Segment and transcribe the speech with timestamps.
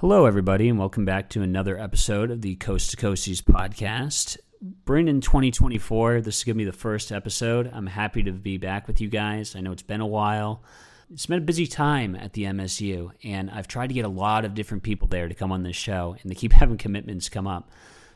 [0.00, 4.38] Hello, everybody, and welcome back to another episode of the Coast to Coasties podcast.
[4.62, 6.22] Bring in 2024.
[6.22, 7.70] This is going to be the first episode.
[7.70, 9.54] I'm happy to be back with you guys.
[9.54, 10.64] I know it's been a while.
[11.12, 14.46] It's been a busy time at the MSU, and I've tried to get a lot
[14.46, 17.46] of different people there to come on this show, and they keep having commitments come
[17.46, 17.70] up.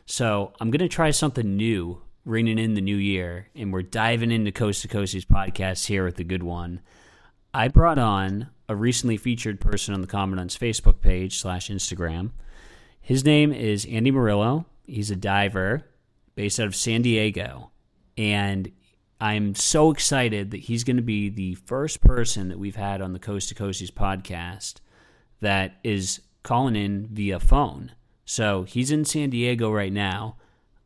[0.07, 4.31] So I'm going to try something new, ringing in the new year, and we're diving
[4.31, 6.81] into Coast to Coasties podcast here with the good one.
[7.53, 12.31] I brought on a recently featured person on the Commandant's Facebook page slash Instagram.
[13.01, 14.65] His name is Andy Murillo.
[14.85, 15.85] He's a diver
[16.35, 17.71] based out of San Diego.
[18.17, 18.71] And
[19.19, 23.13] I'm so excited that he's going to be the first person that we've had on
[23.13, 24.75] the Coast to Coasties podcast
[25.41, 27.91] that is calling in via phone.
[28.25, 30.37] So he's in San Diego right now.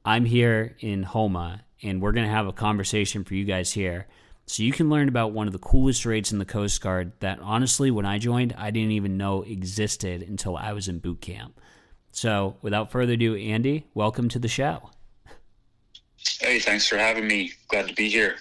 [0.05, 4.07] I'm here in Houma, and we're going to have a conversation for you guys here.
[4.49, 7.38] So you can learn about one of the coolest rates in the Coast Guard that
[7.39, 11.62] honestly, when I joined, I didn't even know existed until I was in boot camp.
[12.13, 14.89] So without further ado, Andy, welcome to the show.
[16.39, 17.52] Hey, thanks for having me.
[17.67, 18.38] Glad to be here.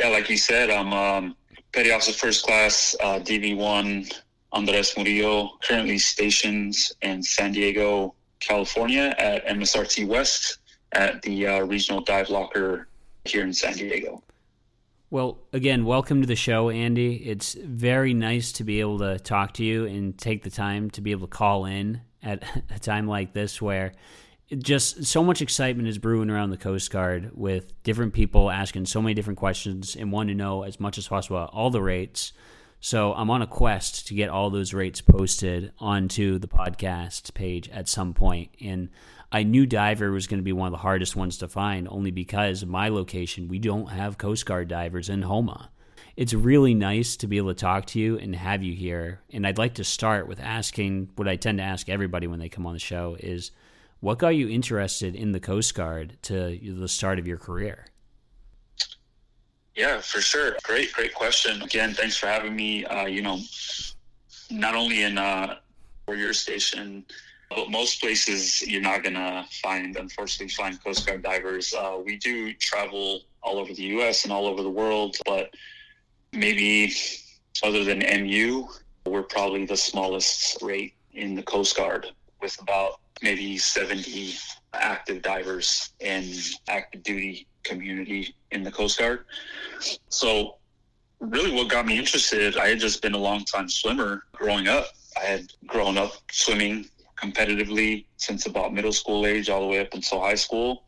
[0.00, 1.36] Yeah, like you said, I'm um,
[1.74, 4.14] Petty Officer First Class uh, DV1
[4.52, 10.60] Andres Murillo, currently stationed in San Diego, California at MSRT West
[10.92, 12.88] at the uh, Regional Dive Locker
[13.26, 14.22] here in San Diego.
[15.14, 17.14] Well, again, welcome to the show, Andy.
[17.14, 21.00] It's very nice to be able to talk to you and take the time to
[21.00, 22.42] be able to call in at
[22.74, 23.92] a time like this where
[24.58, 29.00] just so much excitement is brewing around the Coast Guard with different people asking so
[29.00, 32.32] many different questions and wanting to know as much as possible all the rates.
[32.80, 37.68] So I'm on a quest to get all those rates posted onto the podcast page
[37.68, 38.50] at some point.
[38.60, 38.88] And
[39.34, 42.12] I knew diver was going to be one of the hardest ones to find only
[42.12, 43.48] because my location.
[43.48, 45.70] We don't have Coast Guard divers in Houma.
[46.16, 49.22] It's really nice to be able to talk to you and have you here.
[49.32, 52.48] And I'd like to start with asking what I tend to ask everybody when they
[52.48, 53.50] come on the show is
[53.98, 57.86] what got you interested in the Coast Guard to the start of your career?
[59.74, 60.54] Yeah, for sure.
[60.62, 61.60] Great, great question.
[61.60, 62.84] Again, thanks for having me.
[62.84, 63.40] Uh, you know,
[64.48, 65.56] not only in uh,
[66.30, 67.16] stationed, but
[67.68, 71.74] most places you're not gonna find, unfortunately, find Coast Guard divers.
[71.74, 74.24] Uh, we do travel all over the U.S.
[74.24, 75.54] and all over the world, but
[76.32, 76.92] maybe
[77.62, 78.66] other than MU,
[79.06, 82.06] we're probably the smallest rate in the Coast Guard,
[82.40, 84.34] with about maybe 70
[84.72, 86.26] active divers and
[86.68, 89.24] active duty community in the Coast Guard.
[90.08, 90.56] So,
[91.20, 94.86] really, what got me interested, I had just been a long time swimmer growing up.
[95.16, 96.86] I had grown up swimming
[97.24, 100.84] competitively since about middle school age all the way up until high school.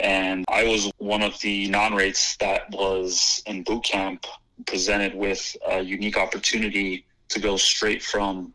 [0.00, 4.26] And I was one of the non rates that was in boot camp
[4.66, 8.52] presented with a unique opportunity to go straight from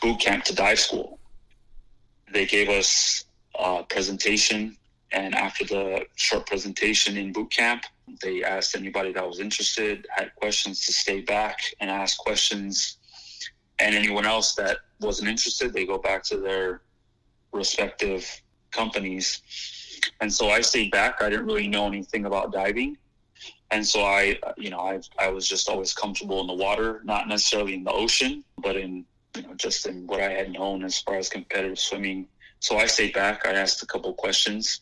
[0.00, 1.18] boot camp to dive school.
[2.32, 3.24] They gave us
[3.58, 4.76] a presentation,
[5.12, 7.84] and after the short presentation in boot camp,
[8.22, 12.98] they asked anybody that was interested, had questions to stay back and ask questions
[13.78, 16.82] and anyone else that wasn't interested, they go back to their
[17.52, 19.42] respective companies.
[20.20, 21.22] And so I stayed back.
[21.22, 22.96] I didn't really know anything about diving.
[23.70, 27.28] And so I, you know, I, I was just always comfortable in the water, not
[27.28, 31.00] necessarily in the ocean, but in, you know, just in what I had known as
[31.00, 32.28] far as competitive swimming.
[32.60, 33.46] So I stayed back.
[33.46, 34.80] I asked a couple questions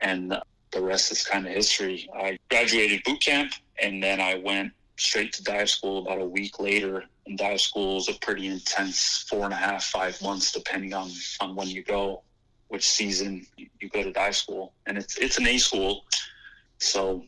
[0.00, 0.36] and
[0.70, 2.08] the rest is kind of history.
[2.14, 6.60] I graduated boot camp and then I went straight to dive school about a week
[6.60, 7.04] later.
[7.28, 11.10] And dive school is a pretty intense four and a half, five months, depending on,
[11.40, 12.22] on when you go,
[12.68, 14.72] which season you go to dive school.
[14.86, 16.06] And it's, it's an A school.
[16.78, 17.24] So,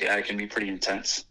[0.00, 1.26] yeah, it can be pretty intense.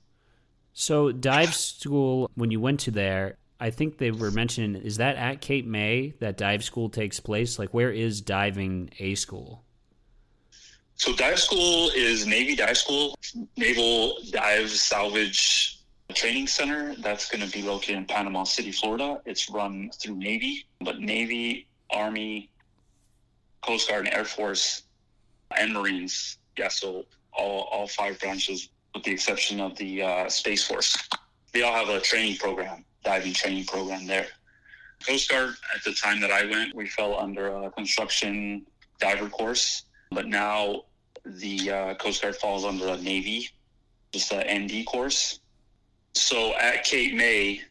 [0.72, 5.18] So, dive school, when you went to there, I think they were mentioning, is that
[5.18, 7.60] at Cape May that dive school takes place?
[7.60, 9.66] Like, where is diving A school?
[10.96, 13.18] So dive school is Navy Dive School,
[13.56, 15.79] Naval Dive Salvage
[16.14, 16.96] Training Center.
[16.96, 19.22] That's going to be located in Panama City, Florida.
[19.26, 22.50] It's run through Navy, but Navy, Army,
[23.62, 24.84] Coast Guard, and Air Force,
[25.58, 26.38] and Marines.
[26.58, 30.98] Yeah, so all, all five branches, with the exception of the uh, Space Force.
[31.54, 34.28] They all have a training program, diving training program there.
[35.08, 38.66] Coast Guard, at the time that I went, we fell under a construction
[39.00, 39.84] diver course.
[40.12, 40.84] But now
[41.26, 43.50] the uh, Coast Guard falls under a Navy,
[44.12, 45.40] just an ND course.
[46.14, 47.62] So at Cape May,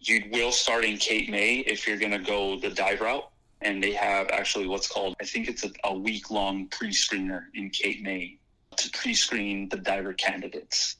[0.00, 3.28] you will start in Cape May if you're going to go the dive route.
[3.62, 7.44] And they have actually what's called, I think it's a, a week long pre screener
[7.54, 8.38] in Cape May
[8.76, 10.96] to pre screen the diver candidates.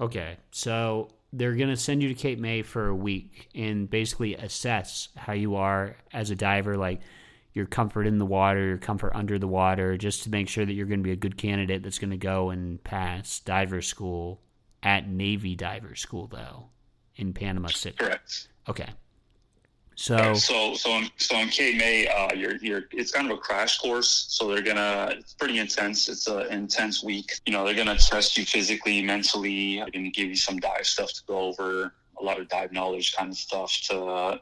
[0.00, 0.36] Okay.
[0.50, 5.08] So they're going to send you to Cape May for a week and basically assess
[5.16, 7.00] how you are as a diver, like
[7.52, 10.72] your comfort in the water, your comfort under the water, just to make sure that
[10.72, 14.40] you're going to be a good candidate that's going to go and pass diver school
[14.82, 16.66] at Navy Diver School, though,
[17.16, 17.96] in Panama City.
[17.96, 18.48] Correct.
[18.68, 18.88] Okay.
[19.98, 23.78] So, so, so, so in Cape May, uh, you're, you're, it's kind of a crash
[23.78, 24.26] course.
[24.28, 26.08] So they're gonna, it's pretty intense.
[26.08, 27.32] It's an intense week.
[27.46, 29.78] You know, they're gonna test you physically, mentally.
[29.78, 33.16] They're gonna give you some dive stuff to go over, a lot of dive knowledge
[33.16, 34.38] kind of stuff to,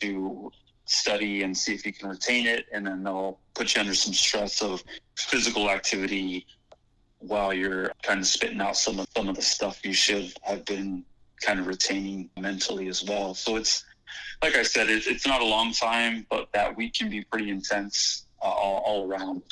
[0.00, 0.50] to
[0.86, 2.66] study and see if you can retain it.
[2.72, 4.82] And then they'll put you under some stress of
[5.16, 6.44] physical activity
[7.18, 10.64] while you're kind of spitting out some of some of the stuff you should have
[10.64, 11.04] been
[11.40, 13.34] kind of retaining mentally as well.
[13.34, 13.84] So it's
[14.42, 17.50] like I said, it, it's not a long time, but that week can be pretty
[17.50, 19.42] intense uh, all, all around.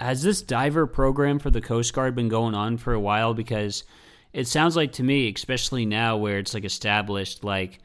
[0.00, 3.34] Has this diver program for the Coast Guard been going on for a while?
[3.34, 3.84] Because
[4.32, 7.78] it sounds like to me, especially now where it's like established, like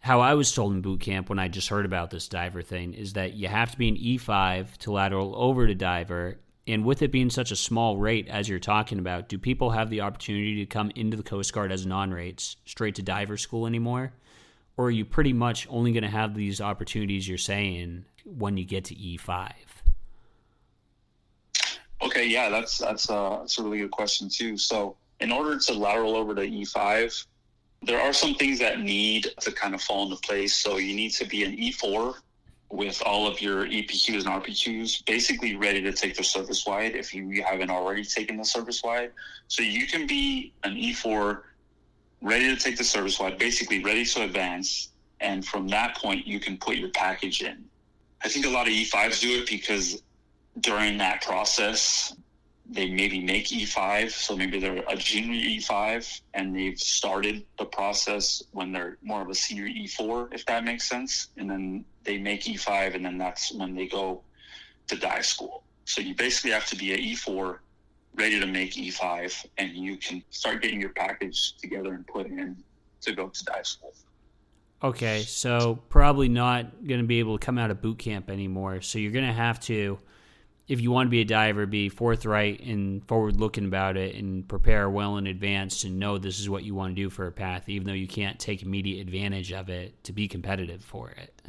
[0.00, 2.94] how I was told in boot camp when I just heard about this diver thing,
[2.94, 6.38] is that you have to be an E5 to lateral over to diver.
[6.70, 9.90] And with it being such a small rate, as you're talking about, do people have
[9.90, 13.66] the opportunity to come into the Coast Guard as non rates straight to diver school
[13.66, 14.12] anymore?
[14.80, 18.64] or are you pretty much only going to have these opportunities you're saying when you
[18.64, 19.52] get to E5?
[22.00, 24.56] Okay, yeah, that's that's, uh, that's a really good question too.
[24.56, 27.26] So, in order to lateral over to E5,
[27.82, 30.54] there are some things that need to kind of fall into place.
[30.54, 32.14] So, you need to be an E4
[32.70, 37.12] with all of your EPQs and RPQs basically ready to take the service wide if
[37.12, 39.10] you haven't already taken the service wide.
[39.48, 41.42] So, you can be an E4
[42.22, 44.88] ready to take the service wide, basically ready to advance.
[45.20, 47.64] And from that point, you can put your package in.
[48.22, 50.02] I think a lot of E5s do it because
[50.60, 52.14] during that process,
[52.70, 54.10] they maybe make E5.
[54.10, 59.28] So maybe they're a junior E5 and they've started the process when they're more of
[59.28, 61.28] a senior E4, if that makes sense.
[61.36, 64.22] And then they make E5 and then that's when they go
[64.86, 65.64] to dive school.
[65.84, 67.58] So you basically have to be a E4
[68.14, 72.56] ready to make E5, and you can start getting your package together and put in
[73.02, 73.94] to go to dive school.
[74.82, 78.80] Okay, so probably not going to be able to come out of boot camp anymore.
[78.80, 79.98] So you're going to have to,
[80.70, 84.46] if you want to be a diver, be forthright and forward looking about it and
[84.46, 87.32] prepare well in advance and know this is what you want to do for a
[87.32, 91.42] path, even though you can't take immediate advantage of it to be competitive for it.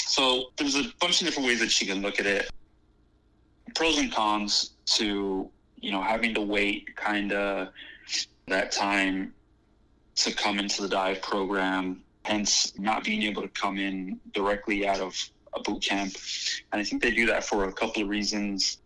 [0.00, 2.50] So there's a bunch of different ways that you can look at it.
[3.74, 5.48] Pros and cons to
[5.80, 7.68] you know having to wait kind of
[8.48, 9.32] that time
[10.16, 15.00] to come into the dive program hence not being able to come in directly out
[15.00, 15.16] of
[15.54, 16.14] a boot camp.
[16.72, 18.78] And i think they do that for a couple of reasons.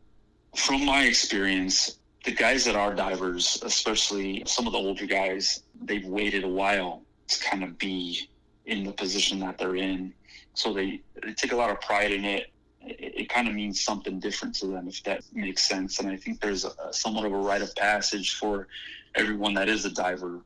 [0.56, 6.04] From my experience the guys that are divers especially some of the older guys they've
[6.04, 8.28] waited a while to kind of be
[8.68, 10.12] in the position that they're in.
[10.54, 12.50] So they, they take a lot of pride in it.
[12.82, 15.98] It, it kind of means something different to them, if that makes sense.
[15.98, 18.68] And I think there's a, somewhat of a rite of passage for
[19.14, 20.40] everyone that is a diver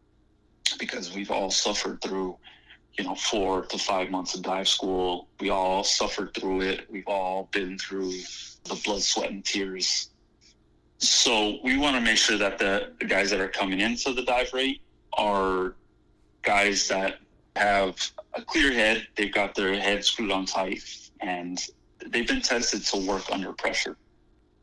[0.79, 2.37] because we've all suffered through,
[2.99, 5.29] you know, four to five months of dive school.
[5.41, 6.91] We all suffered through it.
[6.91, 8.12] We've all been through
[8.65, 10.11] the blood, sweat, and tears.
[10.99, 14.53] So we want to make sure that the, guys that are coming into the dive
[14.53, 14.81] rate
[15.15, 15.75] are
[16.43, 17.19] guys that
[17.56, 17.97] have
[18.35, 19.06] a clear head.
[19.17, 20.83] They've got their head screwed on tight
[21.21, 21.59] and
[22.07, 23.97] they've been tested to work under pressure.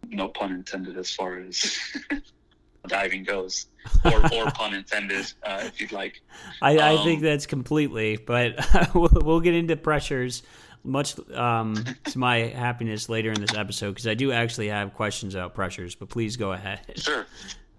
[0.07, 1.77] No pun intended as far as
[2.87, 3.67] diving goes,
[4.05, 6.21] or, or pun intended, uh, if you'd like.
[6.61, 8.55] I, um, I, think that's completely, but
[8.93, 10.43] we'll, we'll, get into pressures
[10.83, 15.35] much um, to my happiness later in this episode because I do actually have questions
[15.35, 15.95] about pressures.
[15.95, 16.81] But please go ahead.
[16.95, 17.25] Sure.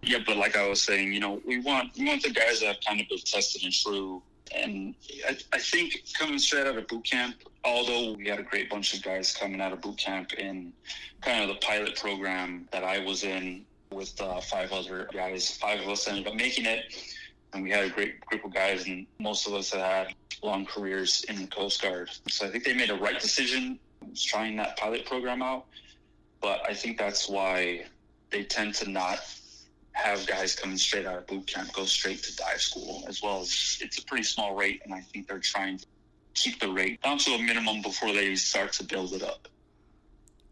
[0.02, 2.66] Yeah, but like I was saying, you know, we want we want the guys that
[2.66, 4.22] have kind of been tested and true
[4.54, 4.94] and
[5.28, 8.94] I, I, think coming straight out of boot camp, although we had a great bunch
[8.94, 10.72] of guys coming out of boot camp in
[11.20, 15.80] kind of the pilot program that I was in with uh, five other guys, five
[15.80, 16.94] of us ended up making it.
[17.52, 21.24] And we had a great group of guys, and most of us had long careers
[21.28, 22.10] in the Coast Guard.
[22.28, 23.78] So I think they made a right decision
[24.16, 25.66] trying that pilot program out.
[26.40, 27.86] But I think that's why
[28.30, 29.18] they tend to not
[29.92, 33.40] have guys coming straight out of boot camp go straight to dive school as well
[33.40, 35.86] as it's a pretty small rate and i think they're trying to
[36.34, 39.48] keep the rate down to a minimum before they start to build it up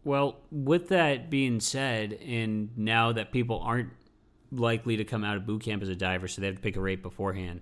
[0.09, 3.91] well with that being said and now that people aren't
[4.51, 6.75] likely to come out of boot camp as a diver so they have to pick
[6.75, 7.61] a rate beforehand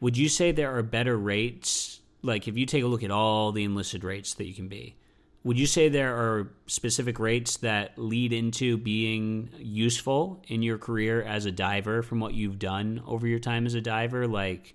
[0.00, 3.52] would you say there are better rates like if you take a look at all
[3.52, 4.96] the enlisted rates that you can be
[5.44, 11.22] Would you say there are specific rates that lead into being useful in your career
[11.22, 14.26] as a diver from what you've done over your time as a diver?
[14.26, 14.74] Like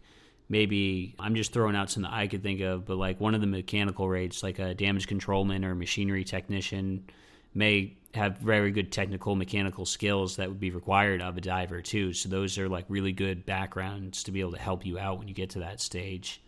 [0.50, 3.42] maybe I'm just throwing out some that I could think of, but like one of
[3.42, 7.06] the mechanical rates, like a damage controlman or machinery technician,
[7.54, 12.14] may have very good technical mechanical skills that would be required of a diver too.
[12.14, 15.28] So those are like really good backgrounds to be able to help you out when
[15.28, 16.42] you get to that stage.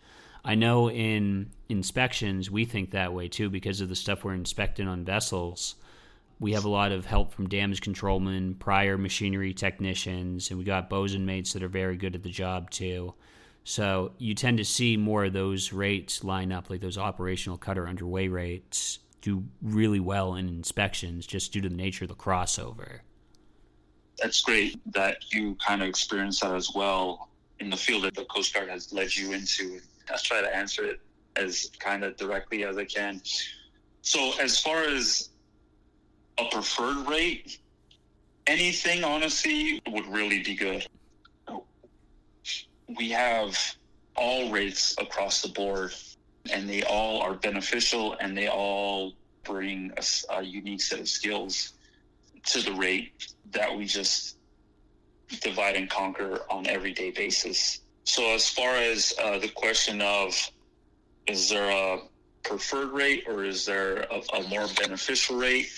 [0.44, 4.86] I know in inspections we think that way too because of the stuff we're inspecting
[4.86, 5.74] on vessels.
[6.38, 10.90] We have a lot of help from damage controlmen, prior machinery technicians, and we got
[10.90, 13.14] bosun mates that are very good at the job too.
[13.68, 17.88] So you tend to see more of those rates line up, like those operational cutter
[17.88, 23.00] underway rates do really well in inspections just due to the nature of the crossover.
[24.22, 28.24] That's great that you kind of experience that as well in the field that the
[28.26, 29.80] Coast Guard has led you into.
[30.08, 31.00] I'll try to answer it
[31.34, 33.20] as kind of directly as I can.
[34.02, 35.30] So, as far as
[36.38, 37.58] a preferred rate,
[38.46, 40.86] anything honestly would really be good.
[42.88, 43.58] We have
[44.16, 45.92] all rates across the board
[46.52, 49.14] and they all are beneficial and they all
[49.44, 51.72] bring a, a unique set of skills
[52.46, 54.36] to the rate that we just
[55.40, 57.80] divide and conquer on everyday basis.
[58.04, 60.34] So as far as uh, the question of
[61.26, 62.02] is there a
[62.44, 65.68] preferred rate or is there a, a more beneficial rate?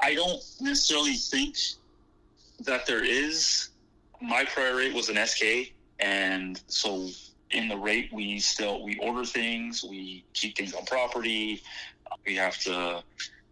[0.00, 1.56] I don't necessarily think
[2.60, 3.70] that there is.
[4.20, 7.08] My prior rate was an SK, and so
[7.50, 11.62] in the rate we still we order things we keep things on property.
[12.26, 13.02] We have to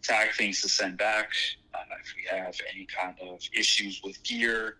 [0.02, 1.30] tag things to send back
[1.75, 4.76] uh, if we have any kind of issues with gear.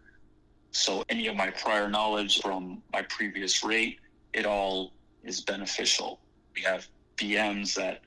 [0.73, 4.01] So any of my prior knowledge from my previous rate
[4.33, 4.93] it all
[5.23, 6.21] is beneficial.
[6.55, 8.01] We have bms that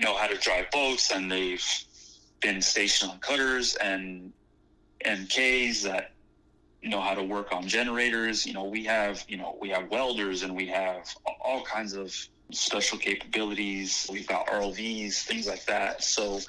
[0.00, 1.64] know how to drive boats and they've
[2.40, 4.32] been stationed on cutters and
[5.04, 6.12] mks that
[6.82, 8.46] know how to work on generators.
[8.46, 12.14] You know, we have, you know, we have welders and we have all kinds of
[12.52, 14.08] special capabilities.
[14.10, 16.02] We've got ROVs, things like that.
[16.02, 16.40] So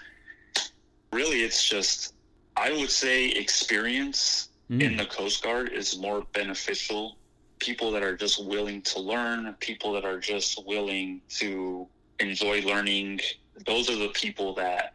[1.11, 2.13] really it's just
[2.55, 4.81] I would say experience mm.
[4.81, 7.17] in the Coast Guard is more beneficial.
[7.59, 11.87] People that are just willing to learn, people that are just willing to
[12.19, 13.21] enjoy learning,
[13.65, 14.93] those are the people that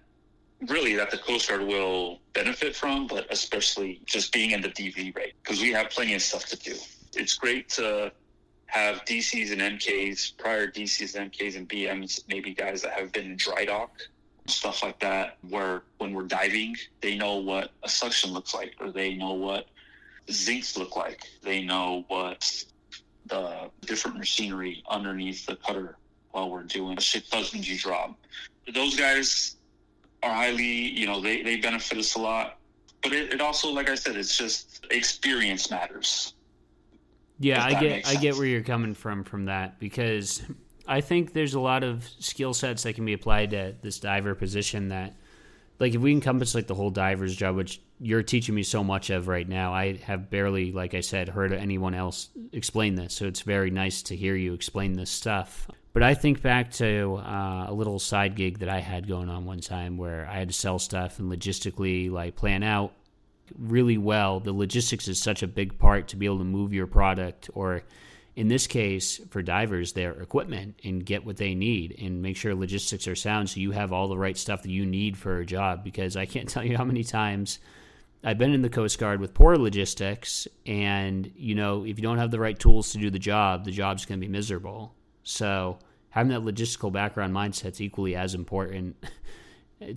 [0.69, 5.15] really that the Coast Guard will benefit from, but especially just being in the DV
[5.17, 6.75] rate because we have plenty of stuff to do.
[7.15, 8.13] It's great to
[8.67, 13.27] have DCs and MKs, prior DCs, and MKs, and BMs, maybe guys that have been
[13.27, 13.93] in dry dock,
[14.47, 18.91] stuff like that, where when we're diving, they know what a suction looks like, or
[18.91, 19.67] they know what
[20.29, 21.25] zincs look like.
[21.43, 22.65] They know what
[23.27, 25.97] the different machinery underneath the cutter
[26.33, 28.17] while we're doing a ship husbandry job.
[28.73, 29.57] Those guys
[30.25, 32.59] are highly, you know, they, they benefit us a lot.
[33.03, 36.35] But it, it also, like I said, it's just experience matters.
[37.39, 40.43] Yeah, I get I get where you're coming from from that because
[40.87, 44.35] I think there's a lot of skill sets that can be applied to this diver
[44.35, 45.17] position that
[45.79, 49.11] like if we encompass like the whole diver's job, which you're teaching me so much
[49.11, 53.15] of right now, I have barely, like I said, heard anyone else explain this.
[53.15, 55.69] So it's very nice to hear you explain this stuff.
[55.93, 59.45] But I think back to uh, a little side gig that I had going on
[59.45, 62.93] one time where I had to sell stuff and logistically like plan out
[63.57, 64.41] really well.
[64.41, 67.83] The logistics is such a big part to be able to move your product or
[68.37, 72.55] in this case for divers their equipment and get what they need and make sure
[72.55, 75.47] logistics are sound so you have all the right stuff that you need for a
[75.47, 75.85] job.
[75.85, 77.61] Because I can't tell you how many times
[78.25, 82.19] I've been in the Coast Guard with poor logistics and you know if you don't
[82.19, 84.95] have the right tools to do the job the job's going to be miserable.
[85.23, 85.79] So
[86.11, 88.97] having that logistical background mindset is equally as important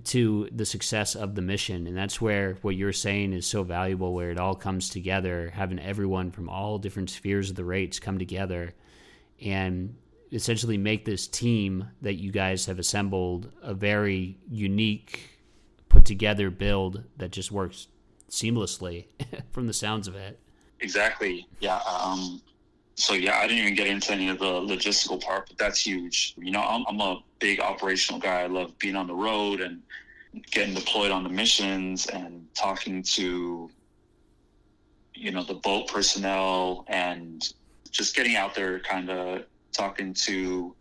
[0.04, 1.86] to the success of the mission.
[1.86, 5.78] And that's where what you're saying is so valuable, where it all comes together, having
[5.78, 8.74] everyone from all different spheres of the rates come together
[9.40, 9.94] and
[10.32, 15.38] essentially make this team that you guys have assembled a very unique,
[15.88, 17.88] put together build that just works
[18.30, 19.06] seamlessly
[19.50, 20.38] from the sounds of it.
[20.80, 21.46] Exactly.
[21.60, 21.80] Yeah.
[21.88, 22.42] Um,
[22.98, 26.34] so yeah, I didn't even get into any of the logistical part, but that's huge.
[26.36, 28.42] You know, I'm, I'm a big operational guy.
[28.42, 29.80] I love being on the road and
[30.50, 33.70] getting deployed on the missions and talking to,
[35.14, 37.52] you know, the boat personnel and
[37.92, 40.74] just getting out there, kind of talking to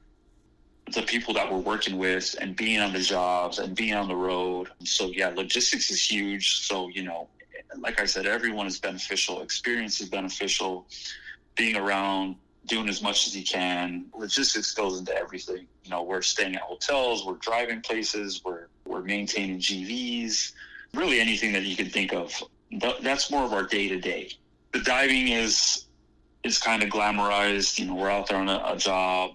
[0.93, 4.15] the people that we're working with and being on the jobs and being on the
[4.15, 4.69] road.
[4.83, 6.61] So yeah, logistics is huge.
[6.61, 7.27] So, you know,
[7.77, 9.43] like I said, everyone is beneficial.
[9.43, 10.87] Experience is beneficial
[11.57, 12.35] being around
[12.67, 14.05] doing as much as you can.
[14.15, 15.65] Logistics goes into everything.
[15.83, 20.53] You know, we're staying at hotels, we're driving places, we're we're maintaining GVs,
[20.93, 22.31] really anything that you can think of.
[23.01, 24.31] That's more of our day to day.
[24.73, 25.85] The diving is
[26.43, 27.79] is kind of glamorized.
[27.79, 29.31] You know, we're out there on a, a job,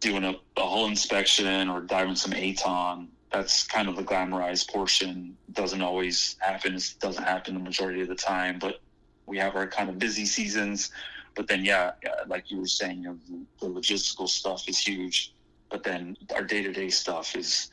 [0.00, 3.08] doing a, a hull inspection or diving some ATON.
[3.32, 5.36] That's kind of the glamorized portion.
[5.52, 6.74] Doesn't always happen.
[6.74, 8.80] It doesn't happen the majority of the time, but
[9.28, 10.90] we have our kind of busy seasons
[11.38, 11.92] but then, yeah,
[12.26, 15.32] like you were saying, you know, the, the logistical stuff is huge.
[15.70, 17.70] But then our day to day stuff is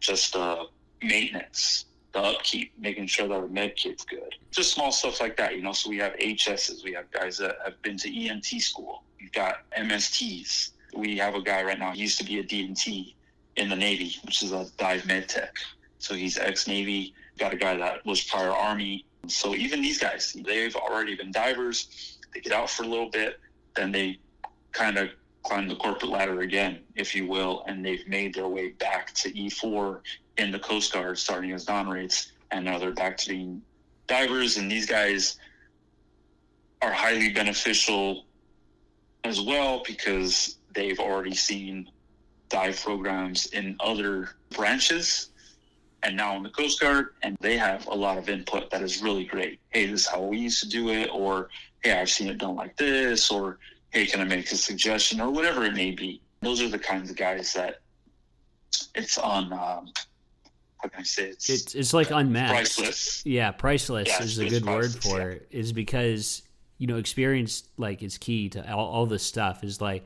[0.00, 0.64] just uh,
[1.00, 4.34] maintenance, the upkeep, making sure that our med kit's good.
[4.50, 5.70] Just small stuff like that, you know.
[5.70, 9.58] So we have HSs, we have guys that have been to EMT school, we've got
[9.78, 10.70] MSTs.
[10.96, 13.14] We have a guy right now, he used to be a DMT
[13.54, 15.54] in the Navy, which is a dive med tech.
[15.98, 17.14] So he's ex Navy.
[17.38, 19.06] Got a guy that was prior Army.
[19.28, 23.40] So even these guys, they've already been divers they get out for a little bit,
[23.76, 24.18] then they
[24.72, 25.10] kind of
[25.44, 29.32] climb the corporate ladder again, if you will, and they've made their way back to
[29.32, 30.00] E4
[30.38, 33.62] in the Coast Guard, starting as non rates, and now they're back to being
[34.06, 34.56] divers.
[34.56, 35.38] And these guys
[36.82, 38.24] are highly beneficial
[39.22, 41.88] as well because they've already seen
[42.48, 45.30] dive programs in other branches
[46.04, 49.02] and now in the Coast Guard, and they have a lot of input that is
[49.02, 49.58] really great.
[49.70, 51.48] Hey, this is how we used to do it, or
[51.82, 53.58] hey, I've seen it done like this, or
[53.90, 56.20] hey, can I make a suggestion, or whatever it may be.
[56.42, 57.80] Those are the kinds of guys that
[58.94, 59.52] it's on.
[59.52, 59.92] Um,
[60.78, 62.52] how can I say it's it's, it's like unmatched.
[62.52, 63.22] Priceless.
[63.24, 65.36] Yeah, priceless yeah, is a good word for yeah.
[65.36, 65.48] it.
[65.50, 66.42] Is because
[66.76, 69.64] you know experience like is key to all, all this stuff.
[69.64, 70.04] Is like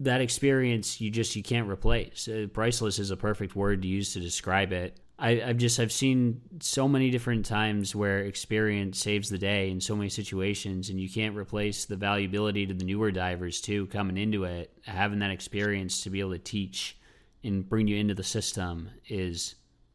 [0.00, 2.28] that experience you just you can't replace.
[2.28, 4.98] Uh, priceless is a perfect word to use to describe it.
[5.18, 9.80] I, have just I've seen so many different times where experience saves the day in
[9.80, 14.16] so many situations, and you can't replace the valuability to the newer divers too coming
[14.16, 14.72] into it.
[14.82, 16.98] Having that experience to be able to teach
[17.44, 19.54] and bring you into the system is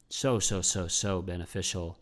[0.09, 1.99] so so so so beneficial.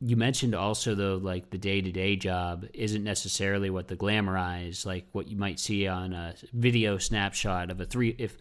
[0.00, 4.86] You mentioned also though, like the day to day job isn't necessarily what the glamorized,
[4.86, 8.36] like what you might see on a video snapshot of a three if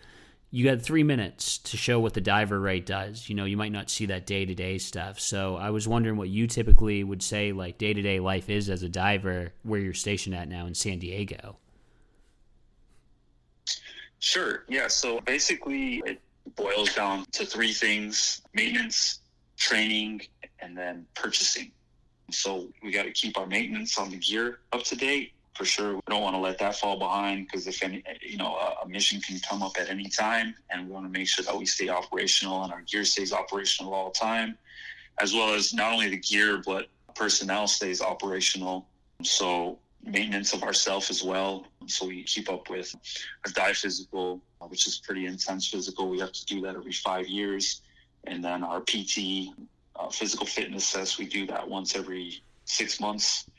[0.51, 3.29] you got three minutes to show what the diver rate does.
[3.29, 5.19] You know, you might not see that day to day stuff.
[5.19, 8.69] So I was wondering what you typically would say like day to day life is
[8.69, 11.57] as a diver where you're stationed at now in San Diego.
[14.19, 14.63] Sure.
[14.67, 14.87] Yeah.
[14.87, 16.21] So basically, it
[16.55, 19.19] boils down to three things maintenance,
[19.59, 20.21] training,
[20.59, 21.71] and then purchasing.
[22.31, 25.95] So we got to keep our maintenance on the gear up to date for sure.
[25.95, 29.19] We don't want to let that fall behind because if any, you know, a, mission
[29.21, 31.89] can come up at any time, and we want to make sure that we stay
[31.89, 34.57] operational and our gear stays operational all the time,
[35.19, 38.87] as well as not only the gear but personnel stays operational.
[39.21, 41.65] So maintenance of ourself as well.
[41.87, 42.95] So we keep up with
[43.45, 46.09] a dive physical, which is pretty intense physical.
[46.09, 47.81] We have to do that every five years,
[48.25, 49.49] and then our PT,
[49.95, 53.49] uh, physical fitness test, we do that once every six months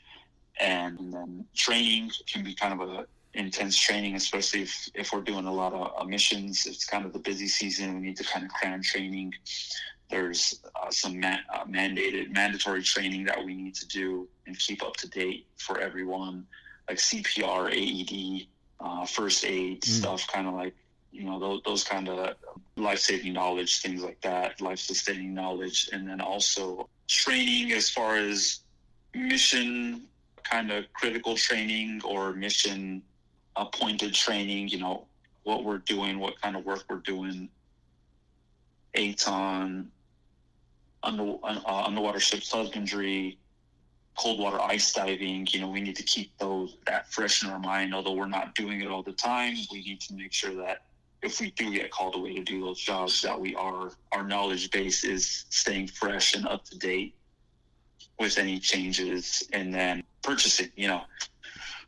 [0.59, 5.45] and then training can be kind of a intense training, especially if, if we're doing
[5.45, 6.65] a lot of missions.
[6.65, 7.95] It's kind of the busy season.
[7.95, 9.33] We need to kind of cram training.
[10.09, 14.83] There's uh, some ma- uh, mandated, mandatory training that we need to do and keep
[14.83, 16.45] up to date for everyone,
[16.89, 18.47] like CPR, AED,
[18.81, 19.85] uh, first aid mm.
[19.85, 20.75] stuff, kind of like
[21.13, 22.35] you know those, those kind of
[22.81, 28.61] life-saving knowledge, things like that, life-sustaining knowledge, and then also training as far as
[29.13, 30.03] mission
[30.43, 33.01] kind of critical training or mission
[33.55, 35.05] appointed training, you know,
[35.43, 37.49] what we're doing, what kind of work we're doing,
[38.95, 39.87] ATON,
[41.03, 43.37] under, uh, underwater ships husbandry,
[44.17, 47.59] cold water ice diving, you know, we need to keep those that fresh in our
[47.59, 47.93] mind.
[47.95, 50.83] Although we're not doing it all the time, we need to make sure that
[51.21, 54.71] if we do get called away to do those jobs, that we are our knowledge
[54.71, 57.15] base is staying fresh and up to date
[58.19, 59.47] with any changes.
[59.53, 60.71] And then purchasing.
[60.75, 61.01] You know,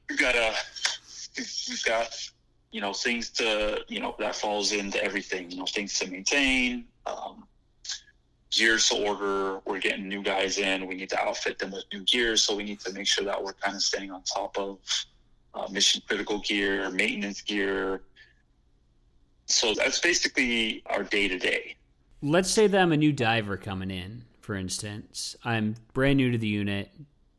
[0.10, 0.54] we've got a
[1.38, 2.15] we've got
[2.72, 5.50] you know things to you know that falls into everything.
[5.52, 6.86] You know, things to maintain.
[7.06, 7.46] Um,
[8.52, 9.60] gears to order.
[9.65, 10.86] We're getting new guys in.
[10.86, 12.38] We need to outfit them with new gear.
[12.38, 14.78] so we need to make sure that we're kind of staying on top of
[15.56, 18.02] uh, mission critical gear, maintenance gear.
[19.45, 21.75] So that's basically our day to day.
[22.21, 25.36] Let's say that I'm a new diver coming in, for instance.
[25.43, 26.89] I'm brand new to the unit,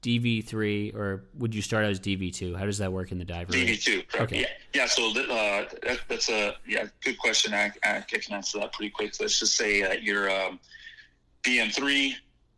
[0.04, 2.56] DV3 or would you start as DV2?
[2.56, 3.52] How does that work in the diver?
[3.52, 4.20] DV2.
[4.20, 4.42] Okay.
[4.42, 4.46] Yeah.
[4.74, 4.86] Yeah.
[4.86, 7.54] So uh, that, that's a yeah good question.
[7.54, 9.14] I, I can answer that pretty quick.
[9.18, 10.60] Let's just say that you're um,
[11.42, 12.12] BM3.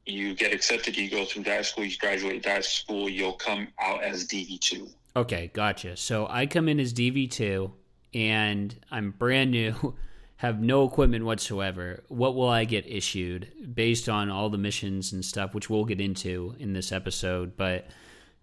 [0.06, 0.96] You get accepted.
[0.96, 1.84] You go through dive school.
[1.84, 3.08] You graduate dive school.
[3.08, 4.92] You'll come out as DV2.
[5.14, 5.96] Okay, gotcha.
[5.96, 7.70] So I come in as DV2
[8.16, 9.94] and I'm brand new,
[10.36, 12.02] have no equipment whatsoever.
[12.08, 16.00] What will I get issued based on all the missions and stuff, which we'll get
[16.00, 17.58] into in this episode?
[17.58, 17.88] But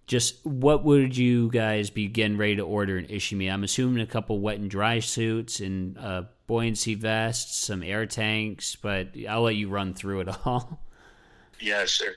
[0.06, 3.50] just what would you guys be getting ready to order and issue me?
[3.50, 5.98] I'm assuming a couple wet and dry suits and
[6.46, 10.82] buoyancy vests, some air tanks, but I'll let you run through it all.
[11.60, 12.14] Yeah, sure.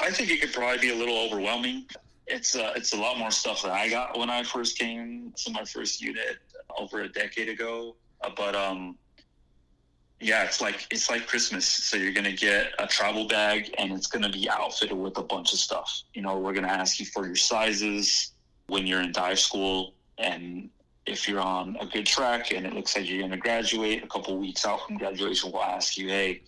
[0.00, 1.86] I think it could probably be a little overwhelming
[2.26, 5.50] it's uh, it's a lot more stuff than I got when I first came to
[5.50, 6.38] my first unit
[6.78, 7.96] over a decade ago.
[8.22, 8.96] Uh, but um,
[10.20, 11.66] yeah, it's like it's like Christmas.
[11.66, 15.52] So you're gonna get a travel bag, and it's gonna be outfitted with a bunch
[15.52, 16.02] of stuff.
[16.14, 18.32] You know, we're gonna ask you for your sizes
[18.66, 20.70] when you're in dive school, and
[21.06, 24.38] if you're on a good track and it looks like you're gonna graduate a couple
[24.38, 26.42] weeks out from graduation, we'll ask you, hey.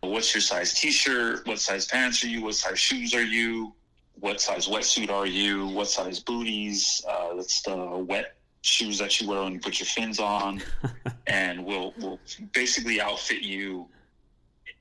[0.00, 1.44] What's your size T-shirt?
[1.44, 2.40] What size pants are you?
[2.40, 3.74] What size shoes are you?
[4.20, 5.66] what size wetsuit are you?
[5.68, 7.04] What size booties?
[7.08, 8.36] Uh, that's the wet
[8.68, 10.62] shoes that you wear when you put your fins on,
[11.26, 12.20] and we'll we'll
[12.52, 13.88] basically outfit you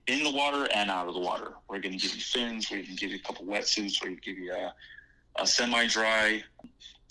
[0.07, 1.53] in the water and out of the water.
[1.69, 2.71] We're going to give you fins.
[2.71, 4.01] We're going to give you a couple wetsuits.
[4.01, 4.73] We're going to give you a,
[5.35, 6.43] a semi-dry.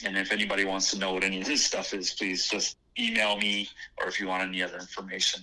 [0.04, 3.36] And if anybody wants to know what any of this stuff is, please just email
[3.36, 5.42] me, or if you want any other information,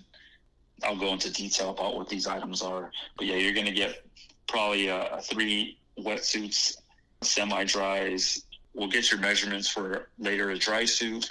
[0.84, 2.92] I'll go into detail about what these items are.
[3.18, 4.04] But yeah, you're going to get
[4.48, 6.78] probably a three wetsuits,
[7.22, 8.44] semi dries.
[8.74, 11.30] We'll get your measurements for later a dry suit.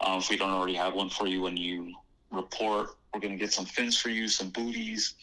[0.00, 1.94] Um, if we don't already have one for you when you
[2.30, 5.14] report, we're going to get some fins for you, some booties,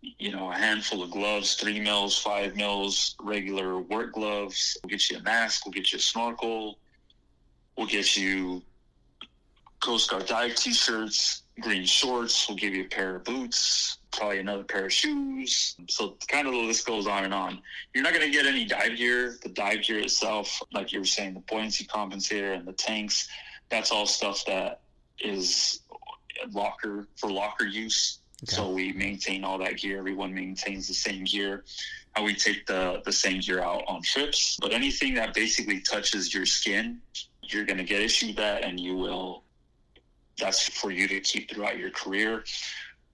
[0.00, 4.78] you know, a handful of gloves, three mils, five mils, regular work gloves.
[4.82, 5.66] We'll get you a mask.
[5.66, 6.78] We'll get you a snorkel.
[7.76, 8.62] We'll get you
[9.80, 12.48] Coast Guard dive t-shirts, green shorts.
[12.48, 15.76] We'll give you a pair of boots, probably another pair of shoes.
[15.88, 17.60] So kind of the list goes on and on.
[17.94, 19.36] You're not going to get any dive gear.
[19.42, 23.28] The dive gear itself, like you were saying, the buoyancy compensator and the tanks,
[23.68, 24.80] that's all stuff that
[25.20, 25.80] is
[26.52, 28.18] locker for locker use.
[28.44, 28.54] Okay.
[28.54, 29.98] So we maintain all that gear.
[29.98, 31.64] Everyone maintains the same gear.
[32.16, 34.56] And we take the, the same gear out on trips.
[34.60, 37.00] But anything that basically touches your skin,
[37.42, 39.42] you're going to get issued that and you will
[40.38, 42.44] that's for you to keep throughout your career.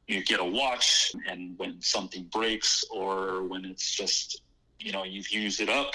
[0.06, 4.42] You get a watch, and when something breaks or when it's just,
[4.78, 5.94] you know, you've used it up,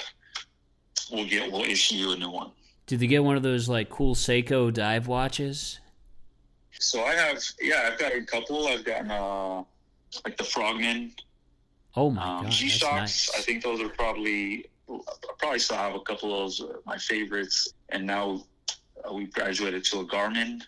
[1.12, 2.50] we'll get we'll issue you a new one.
[2.86, 5.78] Did they get one of those like cool Seiko dive watches?
[6.72, 8.66] So I have, yeah, I've got a couple.
[8.66, 9.62] I've gotten uh,
[10.24, 11.12] like the Frogman.
[11.94, 13.30] Oh my um, god, G Shocks.
[13.30, 13.30] Nice.
[13.38, 14.66] I think those are probably.
[14.88, 17.72] I probably still have a couple of those, uh, my favorites.
[17.90, 18.44] And now
[19.08, 20.62] uh, we've graduated to a Garmin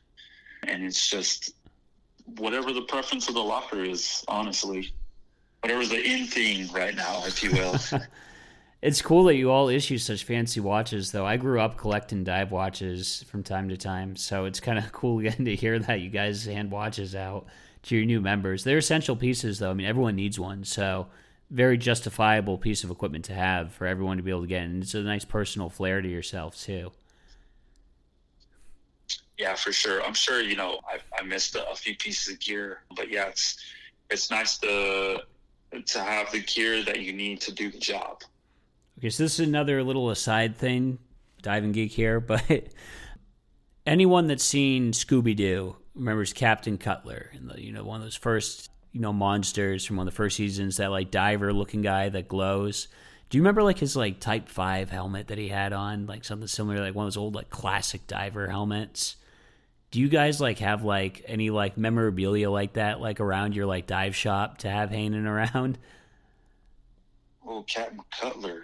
[0.66, 1.55] and it's just
[2.38, 4.92] whatever the preference of the locker is, honestly.
[5.61, 7.77] Whatever's the in thing right now, if you will.
[8.83, 11.25] it's cool that you all issue such fancy watches, though.
[11.25, 15.21] I grew up collecting dive watches from time to time, so it's kind of cool
[15.21, 17.47] getting to hear that you guys hand watches out
[17.85, 18.64] to your new members.
[18.64, 19.71] They're essential pieces, though.
[19.71, 21.09] I mean, everyone needs one, so
[21.51, 24.83] very justifiable piece of equipment to have for everyone to be able to get, and
[24.83, 26.90] it's a nice personal flair to yourself too.
[29.42, 30.00] Yeah, for sure.
[30.05, 33.26] I'm sure you know I, I missed a, a few pieces of gear, but yeah,
[33.26, 33.57] it's
[34.09, 35.18] it's nice to
[35.85, 38.22] to have the gear that you need to do the job.
[38.98, 41.00] Okay, so this is another little aside thing,
[41.42, 42.68] diving geek here, but
[43.85, 48.70] anyone that's seen Scooby Doo remembers Captain Cutler, and you know one of those first
[48.92, 52.28] you know monsters from one of the first seasons, that like diver looking guy that
[52.28, 52.87] glows.
[53.28, 56.46] Do you remember like his like Type Five helmet that he had on, like something
[56.46, 59.16] similar, like one of those old like classic diver helmets?
[59.92, 63.87] Do you guys like have like any like memorabilia like that like around your like
[63.87, 65.78] dive shop to have hanging around?
[67.46, 68.62] Oh, Captain Cutler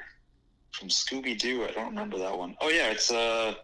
[0.72, 1.64] from Scooby Doo.
[1.64, 2.56] I don't remember that one.
[2.60, 3.54] Oh yeah, it's uh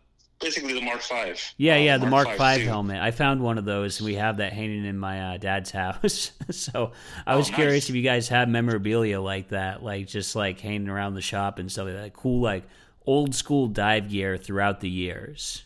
[0.40, 1.42] basically the Mark Five.
[1.56, 3.00] Yeah, uh, yeah, the Mark, Mark Five helmet.
[3.00, 6.32] I found one of those, and we have that hanging in my uh, dad's house.
[6.50, 6.92] so
[7.26, 10.90] I was oh, curious if you guys have memorabilia like that, like just like hanging
[10.90, 12.12] around the shop and stuff like that.
[12.12, 12.64] Cool, like
[13.06, 15.64] old school dive gear throughout the years.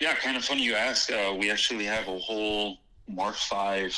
[0.00, 1.12] Yeah, kind of funny you ask.
[1.12, 3.94] Uh, we actually have a whole Mark Five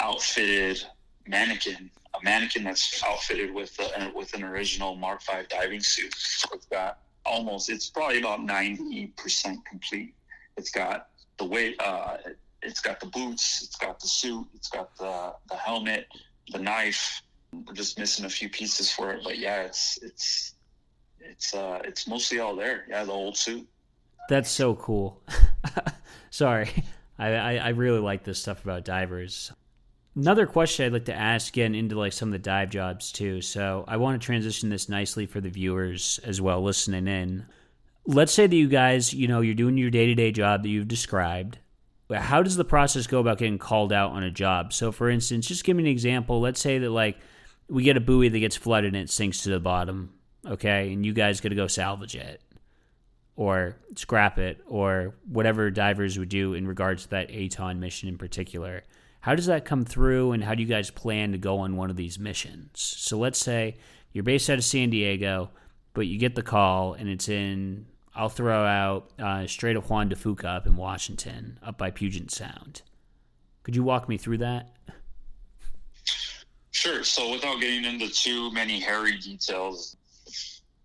[0.00, 0.84] outfitted
[1.26, 6.12] mannequin, a mannequin that's outfitted with a, with an original Mark Five diving suit.
[6.52, 10.14] It's got almost, it's probably about ninety percent complete.
[10.56, 12.16] It's got the weight, uh,
[12.62, 16.08] it's got the boots, it's got the suit, it's got the the helmet,
[16.50, 17.22] the knife.
[17.52, 20.54] We're just missing a few pieces for it, but yeah, it's it's
[21.20, 22.84] it's uh it's mostly all there.
[22.90, 23.64] Yeah, the old suit.
[24.28, 25.22] That's so cool.
[26.30, 26.70] Sorry,
[27.18, 29.52] I, I, I really like this stuff about divers.
[30.14, 33.40] Another question I'd like to ask, getting into like some of the dive jobs too.
[33.40, 37.46] So I want to transition this nicely for the viewers as well, listening in.
[38.04, 40.68] Let's say that you guys, you know, you're doing your day to day job that
[40.68, 41.58] you've described.
[42.12, 44.72] How does the process go about getting called out on a job?
[44.72, 46.40] So, for instance, just give me an example.
[46.40, 47.18] Let's say that like
[47.68, 50.14] we get a buoy that gets flooded and it sinks to the bottom,
[50.46, 52.42] okay, and you guys got to go salvage it
[53.38, 58.18] or scrap it or whatever divers would do in regards to that Aton mission in
[58.18, 58.82] particular.
[59.20, 61.88] How does that come through, and how do you guys plan to go on one
[61.88, 62.70] of these missions?
[62.74, 63.76] So let's say
[64.12, 65.50] you're based out of San Diego,
[65.94, 70.08] but you get the call, and it's in, I'll throw out uh, Strait of Juan
[70.08, 72.82] de Fuca up in Washington, up by Puget Sound.
[73.62, 74.72] Could you walk me through that?
[76.72, 77.04] Sure.
[77.04, 79.96] So, without getting into too many hairy details,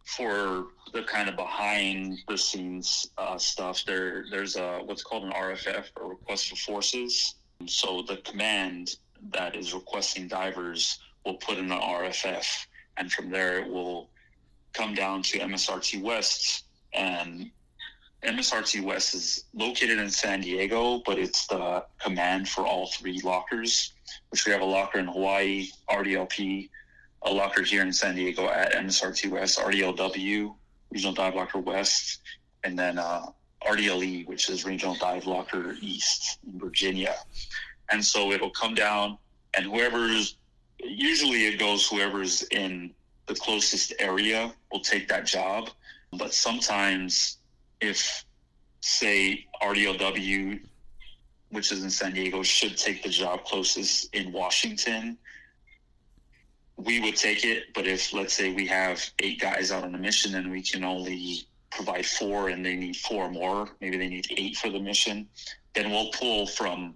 [0.05, 5.31] for the kind of behind the scenes uh, stuff, there there's a what's called an
[5.31, 8.97] RFF or request for forces, so the command
[9.31, 12.45] that is requesting divers will put in an RFF,
[12.97, 14.09] and from there it will
[14.73, 16.65] come down to MSRT West.
[16.93, 17.49] And
[18.23, 23.93] MSRT West is located in San Diego, but it's the command for all three lockers,
[24.29, 26.69] which we have a locker in Hawaii, RDLP,
[27.23, 30.53] a locker here in San Diego at MSRT West, RDLW,
[30.93, 32.21] Regional Dive Locker West,
[32.63, 33.25] and then uh,
[33.67, 37.15] RDLE, which is Regional Dive Locker East in Virginia.
[37.91, 39.17] And so it'll come down,
[39.55, 40.37] and whoever's
[40.79, 42.93] usually it goes whoever's in
[43.25, 45.69] the closest area will take that job.
[46.11, 47.37] But sometimes,
[47.81, 48.23] if
[48.81, 50.59] say RDLW,
[51.49, 55.17] which is in San Diego, should take the job closest in Washington,
[56.85, 57.73] we would take it.
[57.73, 60.83] But if let's say we have eight guys out on a mission and we can
[60.83, 65.27] only provide four and they need four more, maybe they need eight for the mission,
[65.73, 66.95] then we'll pull from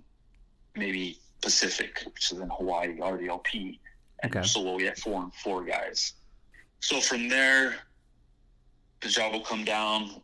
[0.76, 3.80] maybe Pacific, which is in Hawaii, RDLP.
[4.24, 4.48] And okay.
[4.48, 6.14] so we'll get four and four guys.
[6.80, 7.76] So from there,
[9.02, 10.22] the job will come down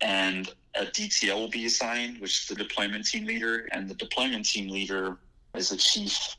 [0.00, 3.68] and a DTL will be assigned, which is the deployment team leader.
[3.72, 5.18] And the deployment team leader
[5.54, 6.36] is the chief.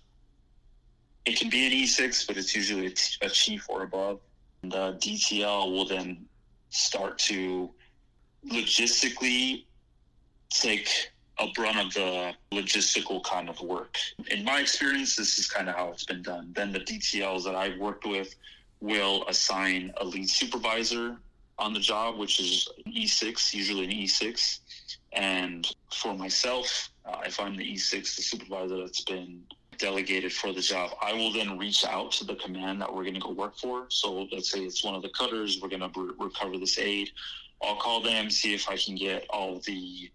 [1.30, 4.20] It can be an E6, but it's usually a, t- a chief or above.
[4.64, 6.26] The DTL will then
[6.72, 7.70] start to
[8.48, 9.66] logistically
[10.50, 13.96] take a brunt of the logistical kind of work.
[14.32, 16.52] In my experience, this is kind of how it's been done.
[16.56, 18.34] Then the DTLs that I've worked with
[18.82, 21.16] will assign a lead supervisor
[21.60, 24.62] on the job, which is an E6, usually an E6.
[25.14, 29.44] And for myself, uh, if I'm the E6, the supervisor that's been
[29.80, 33.16] delegated for the job, I will then reach out to the command that we're going
[33.16, 33.86] to go work for.
[33.90, 37.10] So let's say it's one of the cutters, we're going to re- recover this aid.
[37.64, 40.12] I'll call them, see if I can get all the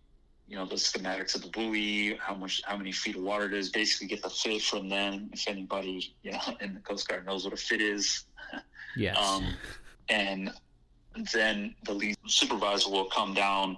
[0.46, 3.54] you know the schematics of the buoy, how much, how many feet of water it
[3.54, 3.70] is.
[3.70, 5.30] Basically, get the fit from them.
[5.32, 8.24] If anybody, you know, in the Coast Guard knows what a fit is.
[8.96, 9.18] Yes.
[9.18, 9.56] Um,
[10.08, 10.52] and
[11.32, 13.76] then the lead supervisor will come down,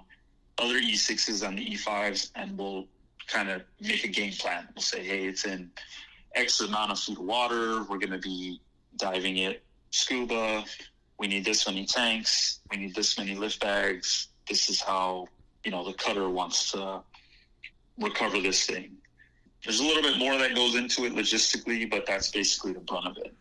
[0.59, 2.85] other E6s and the E5s, and we'll
[3.27, 4.67] kind of make a game plan.
[4.75, 5.69] We'll say, hey, it's in
[6.35, 7.83] X amount of feet of water.
[7.83, 8.59] We're going to be
[8.97, 10.63] diving it scuba.
[11.19, 12.59] We need this many tanks.
[12.71, 14.27] We need this many lift bags.
[14.47, 15.27] This is how
[15.63, 17.01] you know the cutter wants to
[17.99, 18.91] recover this thing.
[19.63, 23.07] There's a little bit more that goes into it logistically, but that's basically the brunt
[23.07, 23.33] of it.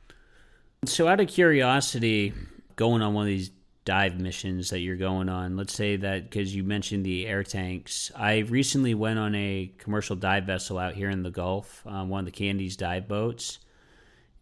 [0.87, 2.33] So, out of curiosity,
[2.77, 3.51] going on one of these
[3.87, 8.11] dive missions that you're going on, let's say that because you mentioned the air tanks,
[8.14, 12.20] I recently went on a commercial dive vessel out here in the Gulf, um, one
[12.20, 13.61] of the Candies dive boats,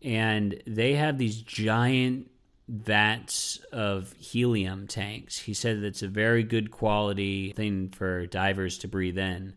[0.02, 2.30] and they have these giant
[2.66, 5.38] vats of helium tanks.
[5.38, 9.54] He said that it's a very good quality thing for divers to breathe in,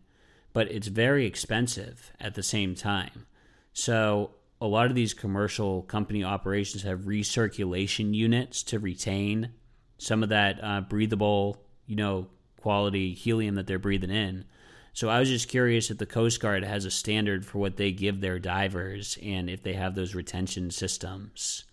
[0.52, 3.26] but it's very expensive at the same time.
[3.72, 9.52] So, a lot of these commercial company operations have recirculation units to retain
[9.98, 12.26] some of that uh, breathable, you know,
[12.60, 14.44] quality helium that they're breathing in.
[14.92, 17.92] So I was just curious if the Coast Guard has a standard for what they
[17.92, 21.64] give their divers and if they have those retention systems.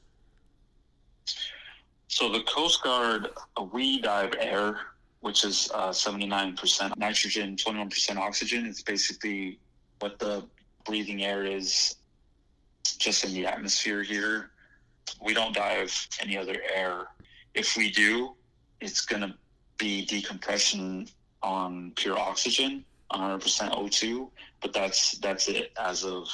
[2.07, 4.77] So the Coast Guard, uh, we dive air,
[5.21, 8.65] which is uh, 79% nitrogen, 21% oxygen.
[8.67, 9.59] It's basically
[9.99, 10.45] what the
[10.85, 11.95] breathing air is
[12.99, 14.51] just in the atmosphere here.
[15.21, 17.07] We don't dive any other air.
[17.55, 18.35] If we do,
[18.81, 19.33] it's going to
[19.77, 21.07] be decompression
[21.41, 23.41] on pure oxygen, 100%
[23.71, 24.29] O2,
[24.61, 26.27] but that's that's it as of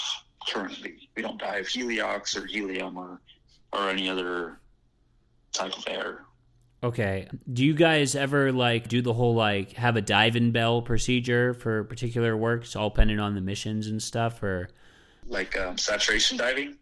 [0.48, 1.10] currently.
[1.16, 3.22] We don't dive heliox or helium or
[3.74, 4.60] or any other
[5.54, 6.26] type of air.
[6.84, 7.28] Okay.
[7.52, 11.54] Do you guys ever like do the whole like have a dive in bell procedure
[11.54, 14.70] for particular works, all depending on the missions and stuff, or
[15.28, 16.78] like um, saturation diving.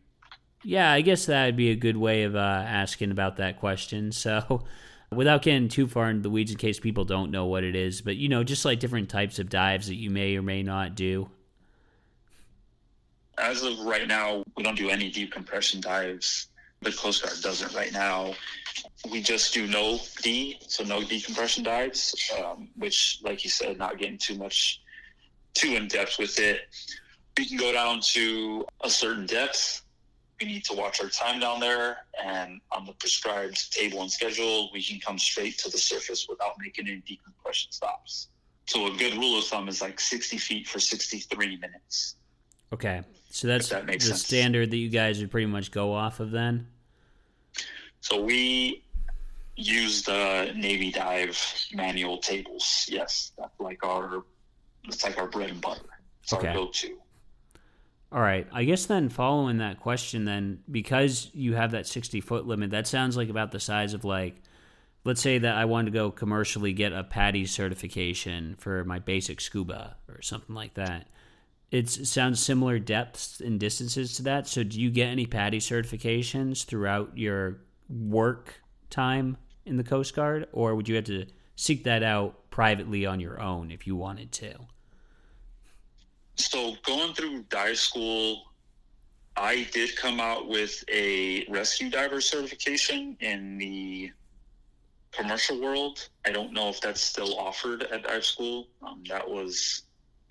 [0.64, 4.12] Yeah, I guess that would be a good way of uh, asking about that question.
[4.12, 4.64] So,
[5.12, 8.02] without getting too far into the weeds, in case people don't know what it is,
[8.02, 10.96] but you know, just like different types of dives that you may or may not
[10.96, 11.30] do.
[13.38, 16.48] As of right now, we don't do any decompression dives.
[16.82, 18.34] The Coast Guard doesn't right now.
[19.10, 23.98] We just do no D, so no decompression dives, um, which, like you said, not
[23.98, 24.82] getting too much
[25.54, 26.62] too in depth with it.
[27.38, 29.84] We can go down to a certain depth
[30.40, 34.70] we need to watch our time down there and on the prescribed table and schedule
[34.74, 38.28] we can come straight to the surface without making any decompression stops.
[38.68, 42.16] So a good rule of thumb is like 60 feet for 63 minutes.
[42.72, 43.02] Okay.
[43.32, 44.26] So that's that the sense.
[44.26, 46.68] standard that you guys would pretty much go off of then?
[48.02, 48.84] So we
[49.56, 51.38] use the navy dive
[51.74, 52.86] manual tables.
[52.90, 54.24] Yes that's like our
[54.86, 55.82] it's like our bread and butter.
[56.24, 56.48] It's okay.
[56.48, 56.98] our go-to
[58.12, 58.48] all right.
[58.52, 62.88] I guess then following that question, then because you have that 60 foot limit, that
[62.88, 64.36] sounds like about the size of like,
[65.04, 69.40] let's say that I wanted to go commercially get a PADI certification for my basic
[69.40, 71.08] scuba or something like that.
[71.72, 74.48] It sounds similar depths and distances to that.
[74.48, 78.56] So do you get any PADI certifications throughout your work
[78.90, 83.20] time in the Coast Guard, or would you have to seek that out privately on
[83.20, 84.56] your own if you wanted to?
[86.40, 88.44] So going through dive school,
[89.36, 94.12] I did come out with a rescue diver certification in the
[95.12, 96.10] commercial world.
[96.26, 98.68] I don't know if that's still offered at dive school.
[98.86, 99.84] Um, that was,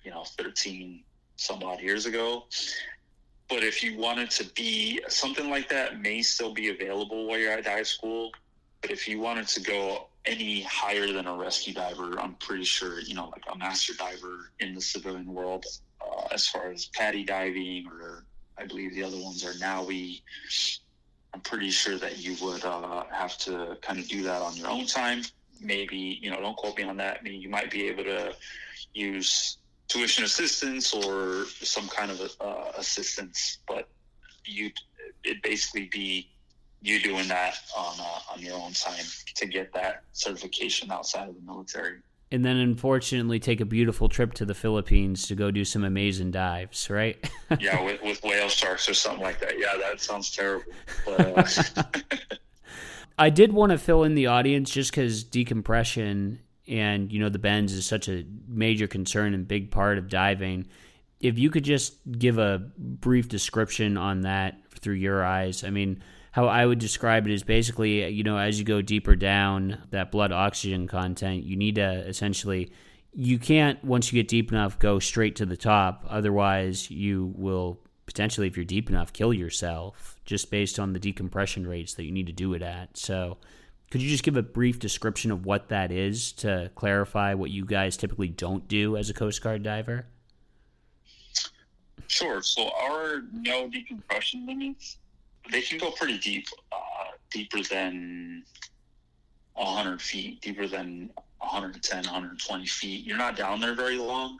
[0.03, 1.03] you know, 13
[1.35, 2.45] some odd years ago.
[3.47, 7.51] But if you wanted to be something like that, may still be available while you're
[7.51, 8.31] at dive school.
[8.81, 12.99] But if you wanted to go any higher than a rescue diver, I'm pretty sure,
[12.99, 15.65] you know, like a master diver in the civilian world,
[16.31, 18.25] as far as PADI diving, or
[18.57, 20.21] I believe the other ones are NAUI.
[21.33, 24.69] I'm pretty sure that you would uh, have to kind of do that on your
[24.69, 25.21] own time.
[25.61, 27.17] Maybe, you know, don't quote me on that.
[27.19, 28.33] I mean, you might be able to
[28.93, 33.89] use tuition assistance or some kind of uh, assistance, but
[34.45, 34.71] you
[35.23, 36.29] it basically be
[36.81, 39.03] you doing that on uh, on your own time
[39.35, 41.97] to get that certification outside of the military
[42.31, 46.31] and then unfortunately take a beautiful trip to the Philippines to go do some amazing
[46.31, 47.17] dives, right?
[47.59, 49.57] yeah, with, with whale sharks or something like that.
[49.57, 50.71] Yeah, that sounds terrible.
[51.05, 51.83] But, uh...
[53.17, 57.39] I did want to fill in the audience just because decompression and you know the
[57.39, 60.67] bends is such a major concern and big part of diving.
[61.19, 66.01] If you could just give a brief description on that through your eyes, I mean
[66.31, 70.11] how I would describe it is basically, you know, as you go deeper down that
[70.11, 72.71] blood oxygen content, you need to essentially,
[73.13, 76.05] you can't, once you get deep enough, go straight to the top.
[76.07, 81.65] Otherwise, you will potentially, if you're deep enough, kill yourself just based on the decompression
[81.65, 82.95] rates that you need to do it at.
[82.95, 83.37] So,
[83.89, 87.65] could you just give a brief description of what that is to clarify what you
[87.65, 90.05] guys typically don't do as a Coast Guard diver?
[92.07, 92.43] Sure.
[92.43, 94.97] So, our no decompression limits
[95.51, 98.43] they can go pretty deep, uh, deeper than
[99.55, 101.09] 100 feet, deeper than
[101.39, 103.05] 110, 120 feet.
[103.05, 104.39] You're not down there very long.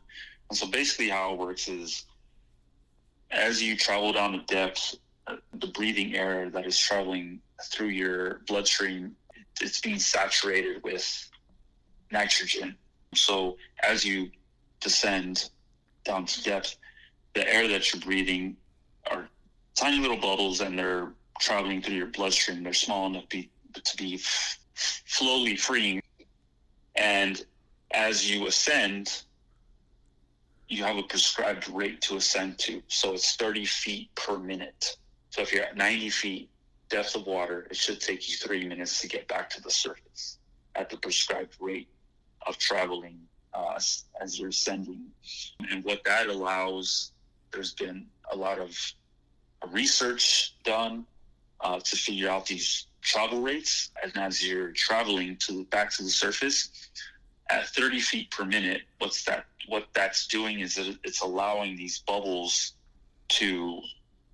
[0.50, 2.06] And so basically, how it works is
[3.32, 4.96] as you travel down the depth,
[5.28, 9.16] uh, the breathing air that is traveling through your bloodstream,
[9.62, 11.30] it's being saturated with
[12.12, 12.76] nitrogen.
[13.14, 14.32] So as you
[14.80, 15.50] descend
[16.06, 16.78] down to depth,
[17.36, 18.56] the air that you're breathing
[19.12, 19.30] are
[19.80, 22.64] tiny little bubbles and they're traveling through your bloodstream.
[22.64, 26.02] They're small enough be, to be f- slowly freeing.
[26.96, 27.44] And
[27.92, 29.24] as you ascend,
[30.68, 32.82] you have a prescribed rate to ascend to.
[32.90, 34.98] So it's 30 feet per minute.
[35.30, 36.50] So if you're at 90 feet
[36.90, 40.40] depth of water, it should take you three minutes to get back to the surface
[40.76, 41.88] at the prescribed rate
[42.46, 43.20] of traveling
[43.54, 43.80] uh,
[44.22, 45.06] as you're ascending.
[45.72, 47.14] And what that allows,
[47.52, 48.78] there's been a lot of
[49.68, 51.06] research done
[51.62, 53.92] uh, to figure out these travel rates.
[54.02, 56.90] And as you're traveling to back to the surface
[57.50, 59.46] at 30 feet per minute, what's that?
[59.68, 62.74] What that's doing is that it's allowing these bubbles
[63.30, 63.82] to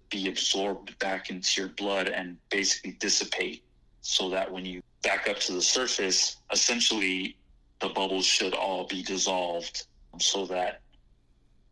[0.09, 3.63] be absorbed back into your blood and basically dissipate,
[4.01, 7.35] so that when you back up to the surface, essentially
[7.81, 9.87] the bubbles should all be dissolved,
[10.19, 10.79] so that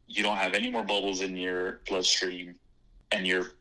[0.07, 2.55] you don't have any more bubbles in your bloodstream
[3.13, 3.51] and you're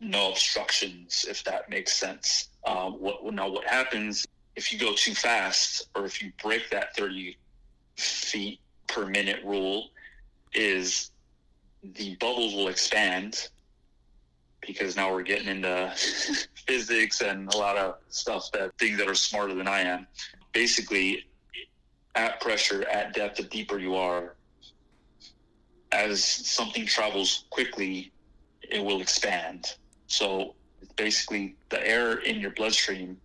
[0.00, 2.48] no obstructions, if that makes sense.
[2.64, 3.50] Um, what now?
[3.50, 7.36] What happens if you go too fast, or if you break that thirty
[7.96, 9.90] feet per minute rule?
[10.54, 11.10] Is
[11.82, 13.48] the bubbles will expand
[14.66, 15.92] because now we're getting into
[16.66, 20.06] physics and a lot of stuff that things that are smarter than I am.
[20.52, 21.26] Basically,
[22.14, 24.34] at pressure, at depth, the deeper you are,
[25.92, 28.12] as something travels quickly,
[28.70, 29.74] it will expand.
[30.06, 30.54] So
[30.96, 33.16] basically, the air in your bloodstream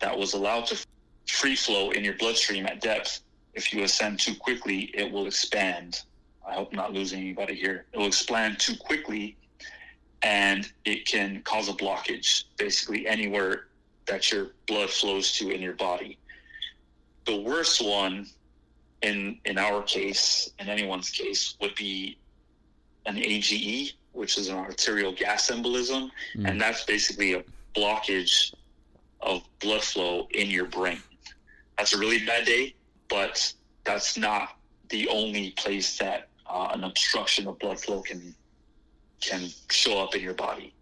[0.00, 0.86] that was allowed to
[1.26, 3.20] free flow in your bloodstream at depth,
[3.54, 6.02] if you ascend too quickly, it will expand.
[6.46, 7.86] I hope I'm not losing anybody here.
[7.92, 9.36] It will expand too quickly
[10.22, 13.66] and it can cause a blockage basically anywhere
[14.06, 16.18] that your blood flows to in your body.
[17.26, 18.26] The worst one
[19.02, 22.18] in in our case, in anyone's case, would be
[23.06, 26.48] an AGE, which is an arterial gas embolism, mm.
[26.48, 27.44] and that's basically a
[27.76, 28.52] blockage
[29.20, 31.00] of blood flow in your brain.
[31.76, 32.74] That's a really bad day,
[33.08, 33.52] but
[33.84, 34.56] that's not
[34.88, 38.34] the only place that uh, an obstruction of blood flow can
[39.20, 40.72] can show up in your body,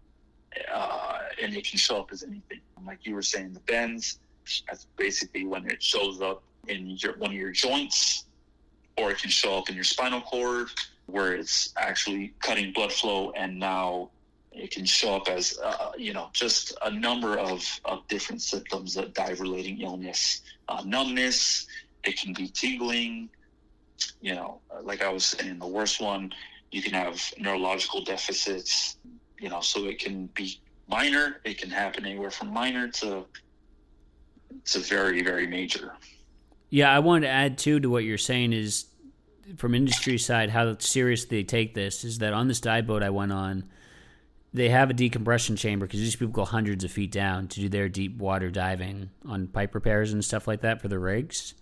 [0.73, 2.61] uh, and it can show up as anything.
[2.85, 4.19] Like you were saying, the bends.
[4.67, 8.25] That's basically when it shows up in your one of your joints,
[8.97, 10.69] or it can show up in your spinal cord,
[11.07, 14.11] where it's actually cutting blood flow, and now
[14.51, 18.95] it can show up as uh, you know just a number of, of different symptoms
[18.95, 20.41] of dive relating illness.
[20.69, 21.67] Uh, numbness
[22.03, 23.29] it can be tingling
[24.21, 26.31] you know like i was saying the worst one
[26.71, 28.97] you can have neurological deficits
[29.39, 31.41] you know so it can be minor.
[31.43, 33.25] It can happen anywhere from minor to
[34.65, 35.93] to very very major.
[36.69, 38.85] Yeah i wanted to add too to what you're saying is
[39.55, 43.09] from industry side how serious they take this is that on this dive boat i
[43.09, 43.63] went on
[44.53, 47.69] they have a decompression chamber because these people go hundreds of feet down to do
[47.69, 51.53] their deep water diving on pipe repairs and stuff like that for the rigs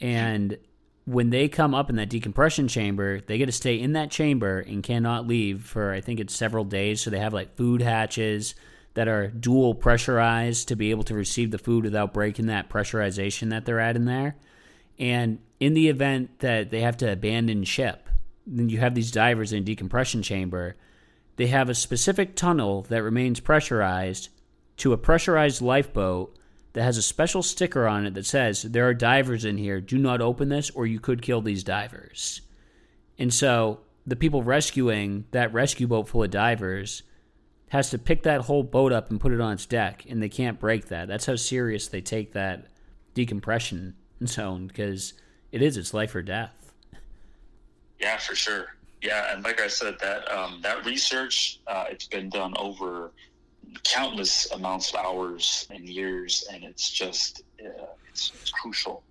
[0.00, 0.56] and
[1.04, 4.60] when they come up in that decompression chamber, they get to stay in that chamber
[4.60, 7.00] and cannot leave for I think it's several days.
[7.00, 8.54] So they have like food hatches
[8.94, 13.50] that are dual pressurized to be able to receive the food without breaking that pressurization
[13.50, 14.36] that they're at in there.
[14.98, 18.08] And in the event that they have to abandon ship,
[18.46, 20.76] then you have these divers in decompression chamber.
[21.36, 24.28] They have a specific tunnel that remains pressurized
[24.78, 26.36] to a pressurized lifeboat
[26.72, 29.80] that has a special sticker on it that says, There are divers in here.
[29.80, 32.40] Do not open this, or you could kill these divers.
[33.18, 37.02] And so the people rescuing that rescue boat full of divers
[37.68, 40.28] has to pick that whole boat up and put it on its deck, and they
[40.28, 41.08] can't break that.
[41.08, 42.66] That's how serious they take that
[43.14, 43.94] decompression
[44.28, 45.14] zone because
[45.50, 46.72] it is its life or death.
[48.00, 48.74] Yeah, for sure.
[49.00, 53.12] Yeah, and like I said, that um, that research uh, it's been done over
[53.84, 59.02] countless amounts of hours and years, and it's just uh, it's, it's, crucial.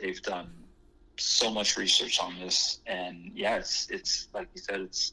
[0.00, 0.50] they've done
[1.16, 5.12] so much research on this, and yeah, it's it's like you said, it's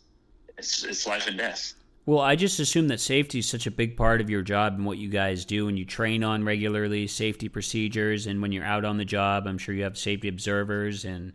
[0.57, 1.73] it's it's life and death.
[2.05, 4.85] Well, I just assume that safety is such a big part of your job and
[4.85, 8.25] what you guys do, and you train on regularly safety procedures.
[8.25, 11.33] And when you're out on the job, I'm sure you have safety observers, and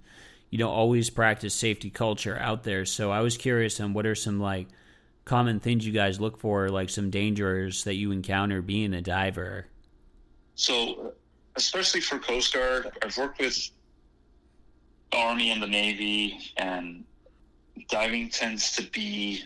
[0.50, 2.84] you don't always practice safety culture out there.
[2.84, 4.66] So I was curious on what are some like
[5.24, 9.66] common things you guys look for, like some dangers that you encounter being a diver?
[10.54, 11.12] So,
[11.56, 13.70] especially for Coast Guard, I've worked with
[15.12, 17.04] Army and the Navy, and
[17.88, 19.44] diving tends to be,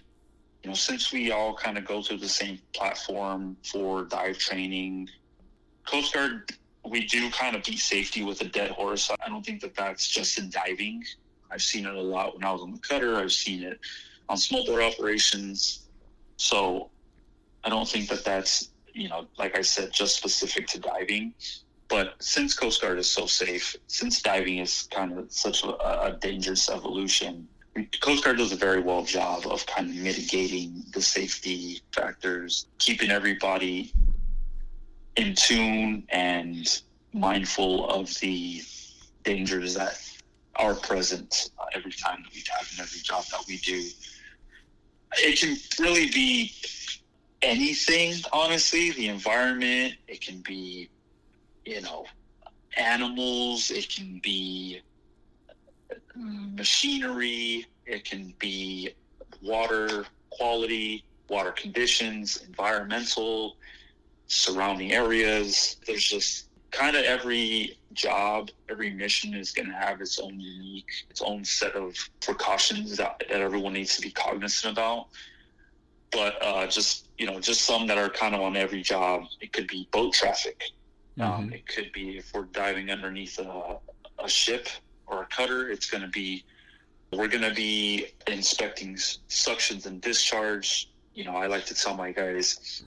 [0.62, 5.08] you know, since we all kind of go through the same platform for dive training,
[5.86, 6.52] Coast Guard,
[6.84, 9.11] we do kind of beat safety with a dead horse.
[9.24, 11.04] I don't think that that's just in diving.
[11.50, 13.16] I've seen it a lot when I was on the cutter.
[13.16, 13.80] I've seen it
[14.28, 15.86] on small boat operations.
[16.36, 16.90] So
[17.64, 21.34] I don't think that that's, you know, like I said, just specific to diving.
[21.88, 25.68] But since Coast Guard is so safe, since diving is kind of such a,
[26.06, 27.48] a dangerous evolution,
[28.01, 33.11] Coast Guard does a very well job of kind of mitigating the safety factors, keeping
[33.11, 33.93] everybody
[35.16, 38.62] in tune and mindful of the
[39.23, 40.01] dangers that
[40.57, 43.83] are present every time that we dive and every job that we do
[45.18, 46.53] it can really be
[47.43, 48.91] anything, honestly.
[48.93, 50.89] The environment, it can be,
[51.64, 52.05] you know,
[52.77, 54.81] animals, it can be
[56.14, 58.91] machinery, it can be
[59.43, 63.57] water quality, water conditions, environmental,
[64.26, 65.76] surrounding areas.
[65.86, 70.91] There's just kind of every job, every mission is going to have its own unique,
[71.11, 75.09] its own set of precautions that, that everyone needs to be cognizant about.
[76.12, 79.24] But uh, just you know, just some that are kind of on every job.
[79.41, 80.62] It could be boat traffic.
[81.20, 81.43] Um, mm-hmm.
[81.43, 83.76] Um, it could be if we're diving underneath a,
[84.18, 84.68] a ship
[85.11, 85.70] or a cutter.
[85.70, 86.44] It's going to be
[87.12, 90.90] We're going to be inspecting suctions and discharge.
[91.14, 92.84] You know, I like to tell my guys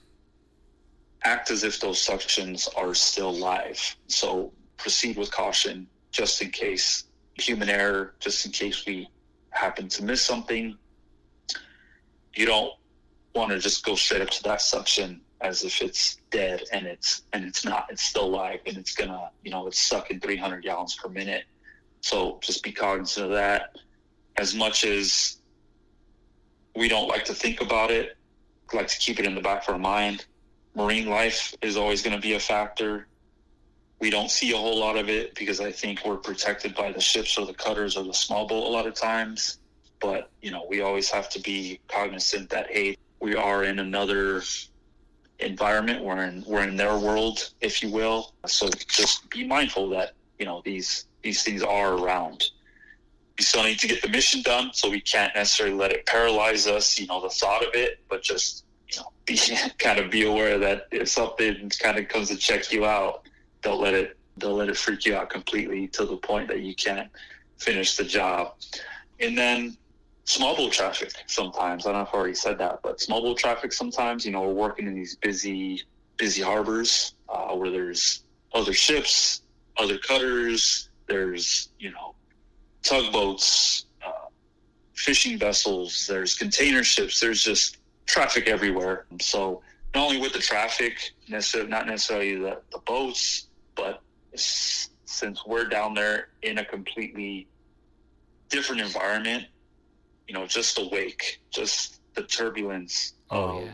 [1.24, 3.95] act as if those suctions are still live.
[4.07, 7.05] So proceed with caution just in case
[7.36, 9.09] human error, just in case we
[9.49, 10.78] happen to miss something.
[12.36, 12.74] You don't
[13.36, 17.24] want to just go straight up to that suction as if it's dead and it's
[17.34, 20.95] and it's not it's still live and it's gonna you know it's sucking 300 gallons
[20.95, 21.43] per minute
[22.04, 23.76] so just be cognizant of that
[24.38, 25.38] as much as
[26.76, 28.18] we don't like to think about it
[28.74, 30.26] like to keep it in the back of our mind
[30.76, 33.08] marine life is always going to be a factor
[33.99, 37.01] we don't see a whole lot of it because i think we're protected by the
[37.01, 39.60] ships or the cutters or the small boat a lot of times
[39.99, 44.41] but you know we always have to be cognizant that hey we are in another
[45.39, 46.04] environment.
[46.04, 48.34] We're in we're in their world, if you will.
[48.45, 52.43] So just be mindful that you know these these things are around.
[53.38, 56.67] We still need to get the mission done, so we can't necessarily let it paralyze
[56.67, 56.99] us.
[56.99, 59.39] You know, the thought of it, but just you know, be
[59.80, 63.28] kind of be aware that if something kind of comes to check you out,
[63.61, 66.76] don't let it don't let it freak you out completely to the point that you
[66.76, 67.09] can't
[67.57, 68.55] finish the job.
[69.19, 69.78] And then
[70.26, 71.86] small boat traffic sometimes.
[71.86, 74.41] I don't know if I already said that, but small boat traffic sometimes, you know,
[74.41, 75.84] we're working in these busy,
[76.17, 79.41] busy harbors uh, where there's other ships,
[79.78, 82.16] other cutters, there's, you know,
[82.82, 84.28] tugboats, uh,
[84.93, 89.06] fishing vessels, there's container ships, there's just traffic everywhere.
[89.22, 89.62] So
[89.95, 94.01] not only with the traffic, necessarily, not necessarily the, the boats, but
[94.36, 97.47] since we're down there in a completely
[98.49, 99.45] different environment,
[100.28, 103.72] you know, just the wake, just the turbulence oh, of yeah.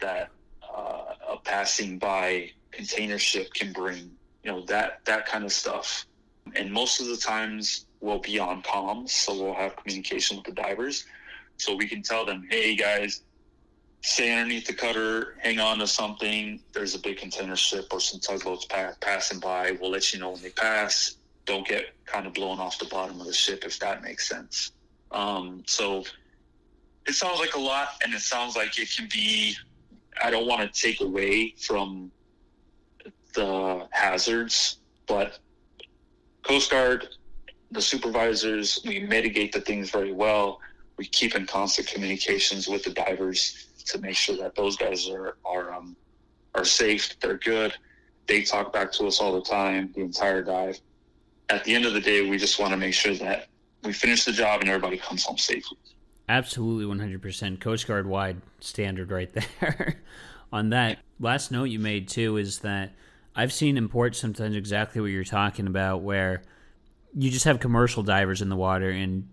[0.00, 0.30] that
[0.62, 4.10] uh, a passing by container ship can bring,
[4.42, 6.06] you know, that that kind of stuff.
[6.56, 10.52] And most of the times we'll be on comms, so we'll have communication with the
[10.52, 11.04] divers,
[11.56, 13.22] so we can tell them, hey guys,
[14.02, 16.60] stay underneath the cutter, hang on to something.
[16.72, 19.72] There's a big container ship or some tugboats pa- passing by.
[19.80, 21.16] We'll let you know when they pass.
[21.44, 24.72] Don't get kind of blown off the bottom of the ship if that makes sense.
[25.10, 26.04] Um, so
[27.06, 29.54] it sounds like a lot, and it sounds like it can be.
[30.22, 32.10] I don't want to take away from
[33.34, 35.38] the hazards, but
[36.42, 37.08] Coast Guard,
[37.70, 40.60] the supervisors, we mitigate the things very well.
[40.96, 45.36] We keep in constant communications with the divers to make sure that those guys are
[45.44, 45.96] are um,
[46.54, 47.74] are safe, they're good.
[48.26, 50.78] They talk back to us all the time, the entire dive.
[51.48, 53.48] At the end of the day, we just want to make sure that
[53.82, 55.78] we finish the job and everybody comes home safely.
[56.28, 60.00] Absolutely, 100% Coast Guard wide standard right there.
[60.52, 62.92] On that last note you made too is that
[63.40, 66.42] I've seen in ports sometimes exactly what you're talking about, where
[67.14, 69.28] you just have commercial divers in the water and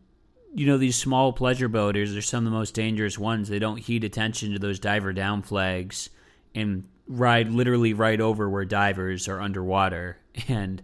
[0.53, 3.49] you know these small pleasure boaters are some of the most dangerous ones.
[3.49, 6.09] They don't heed attention to those diver down flags
[6.55, 10.17] and ride literally right over where divers are underwater.
[10.47, 10.81] And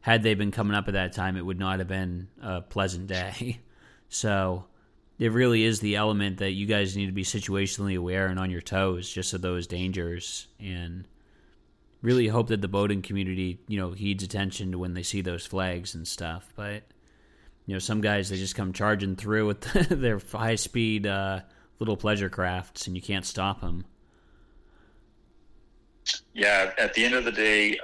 [0.00, 3.06] had they been coming up at that time, it would not have been a pleasant
[3.06, 3.60] day.
[4.14, 4.66] So
[5.18, 8.50] it really is the element that you guys need to be situationally aware and on
[8.50, 10.48] your toes just of those dangers.
[10.60, 11.08] And
[12.02, 15.46] really hope that the boating community, you know, heeds attention to when they see those
[15.46, 16.52] flags and stuff.
[16.56, 16.82] But
[17.66, 21.40] you know, some guys they just come charging through with their high speed uh,
[21.78, 23.84] little pleasure crafts and you can't stop them.
[26.34, 27.78] Yeah, at the end of the day,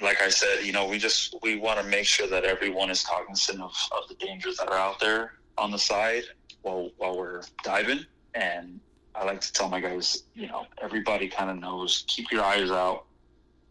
[0.00, 3.04] like I said, you know, we just we want to make sure that everyone is
[3.04, 6.24] cognizant of, of the dangers that are out there on the side
[6.62, 8.04] while while we're diving.
[8.34, 8.80] And
[9.14, 12.04] I like to tell my guys, you know, everybody kind of knows.
[12.08, 13.06] Keep your eyes out.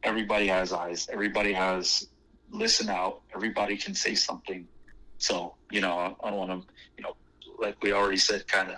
[0.05, 1.09] Everybody has eyes.
[1.11, 2.07] Everybody has
[2.51, 3.21] listen out.
[3.35, 4.67] Everybody can say something.
[5.17, 7.15] So you know, I don't want to, you know,
[7.59, 8.77] like we already said, kind of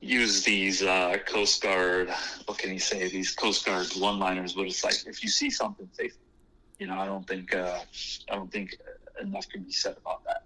[0.00, 2.10] use these uh, Coast Guard.
[2.46, 3.08] What can you say?
[3.08, 6.10] These Coast Guard one-liners, but it's like if you see something, say
[6.78, 7.78] you know, I don't think uh,
[8.30, 8.76] I don't think
[9.20, 10.44] enough can be said about that.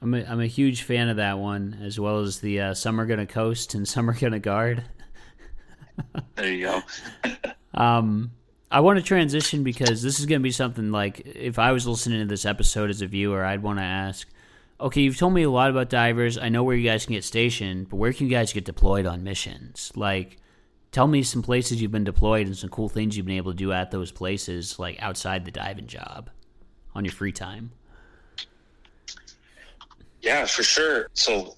[0.00, 3.00] I'm a, I'm a huge fan of that one, as well as the uh, "Some
[3.00, 4.82] are gonna coast and some are gonna guard."
[6.34, 6.82] there you go.
[7.74, 8.30] um,
[8.74, 11.86] I want to transition because this is going to be something like if I was
[11.86, 14.28] listening to this episode as a viewer, I'd want to ask.
[14.80, 16.36] Okay, you've told me a lot about divers.
[16.36, 19.06] I know where you guys can get stationed, but where can you guys get deployed
[19.06, 19.92] on missions?
[19.94, 20.38] Like,
[20.90, 23.56] tell me some places you've been deployed and some cool things you've been able to
[23.56, 26.28] do at those places, like outside the diving job,
[26.96, 27.70] on your free time.
[30.20, 31.10] Yeah, for sure.
[31.12, 31.54] So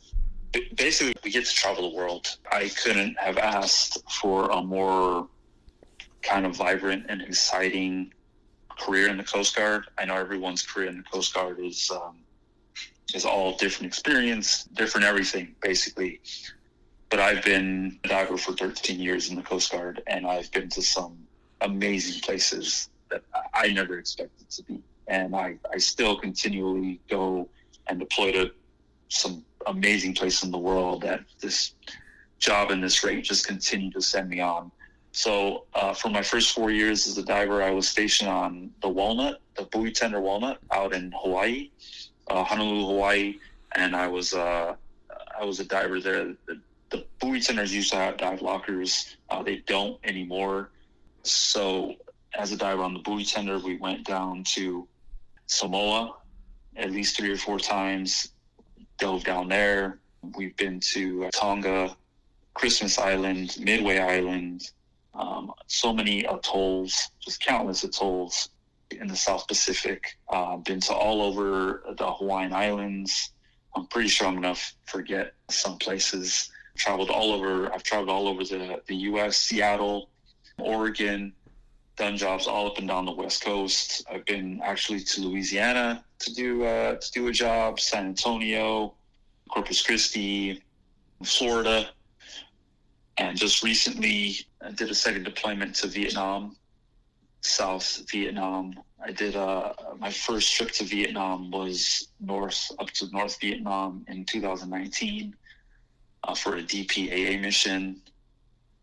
[0.74, 2.36] basically, we get to travel the world.
[2.52, 5.28] I couldn't have asked for a more
[6.26, 8.12] kind of vibrant and exciting
[8.78, 9.84] career in the Coast Guard.
[9.98, 12.16] I know everyone's career in the Coast Guard is um,
[13.14, 16.20] is all different experience, different everything, basically.
[17.08, 20.68] But I've been a diver for 13 years in the Coast Guard, and I've been
[20.70, 21.16] to some
[21.60, 23.22] amazing places that
[23.54, 24.82] I never expected to be.
[25.06, 27.48] And I, I still continually go
[27.86, 28.50] and deploy to
[29.08, 31.74] some amazing places in the world that this
[32.38, 34.72] job and this rate just continue to send me on.
[35.16, 38.90] So uh, for my first four years as a diver, I was stationed on the
[38.90, 41.70] Walnut, the buoy tender Walnut, out in Hawaii,
[42.26, 43.36] uh, Honolulu, Hawaii,
[43.76, 44.76] and I was uh,
[45.40, 46.34] I was a diver there.
[46.46, 46.60] The,
[46.90, 49.16] the buoy tenders used to have dive lockers.
[49.30, 50.68] Uh, they don't anymore.
[51.22, 51.94] So
[52.38, 54.86] as a diver on the buoy tender, we went down to
[55.46, 56.14] Samoa
[56.76, 58.32] at least three or four times.
[58.98, 59.98] Dove down there.
[60.36, 61.96] We've been to Tonga,
[62.52, 64.72] Christmas Island, Midway Island,
[65.18, 68.50] um, so many atolls, just countless atolls
[68.90, 70.16] in the South Pacific.
[70.28, 73.32] Uh, been to all over the Hawaiian Islands.
[73.74, 76.50] I'm pretty sure I'm gonna forget some places.
[76.76, 77.72] Traveled all over.
[77.72, 80.10] I've traveled all over the, the U.S., Seattle,
[80.58, 81.32] Oregon,
[81.96, 84.04] done jobs all up and down the West Coast.
[84.10, 88.94] I've been actually to Louisiana to do uh, to do a job, San Antonio,
[89.48, 90.62] Corpus Christi,
[91.24, 91.88] Florida,
[93.18, 96.56] and just recently I did a second deployment to Vietnam,
[97.40, 98.74] South Vietnam.
[99.04, 104.24] I did uh, my first trip to Vietnam was north up to North Vietnam in
[104.24, 105.36] 2019
[106.24, 108.00] uh, for a DPAA mission.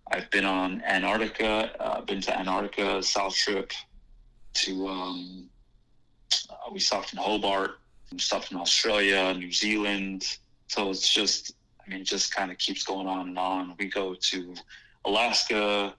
[0.09, 1.71] I've been on Antarctica.
[1.79, 3.73] Uh, been to Antarctica South trip
[4.53, 5.49] to um,
[6.49, 7.79] uh, we stopped in Hobart,
[8.11, 10.37] we stopped in Australia, New Zealand.
[10.67, 11.55] So it's just
[11.85, 13.75] I mean, it just kind of keeps going on and on.
[13.77, 14.55] We go to
[15.05, 15.93] Alaska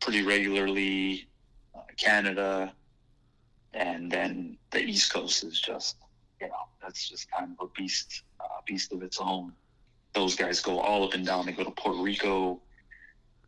[0.00, 1.28] pretty regularly,
[1.74, 2.72] uh, Canada,
[3.74, 5.96] and then the East Coast is just,
[6.40, 9.52] you know, that's just kind of a beast, uh, beast of its own.
[10.12, 11.46] Those guys go all up and down.
[11.46, 12.60] They go to Puerto Rico.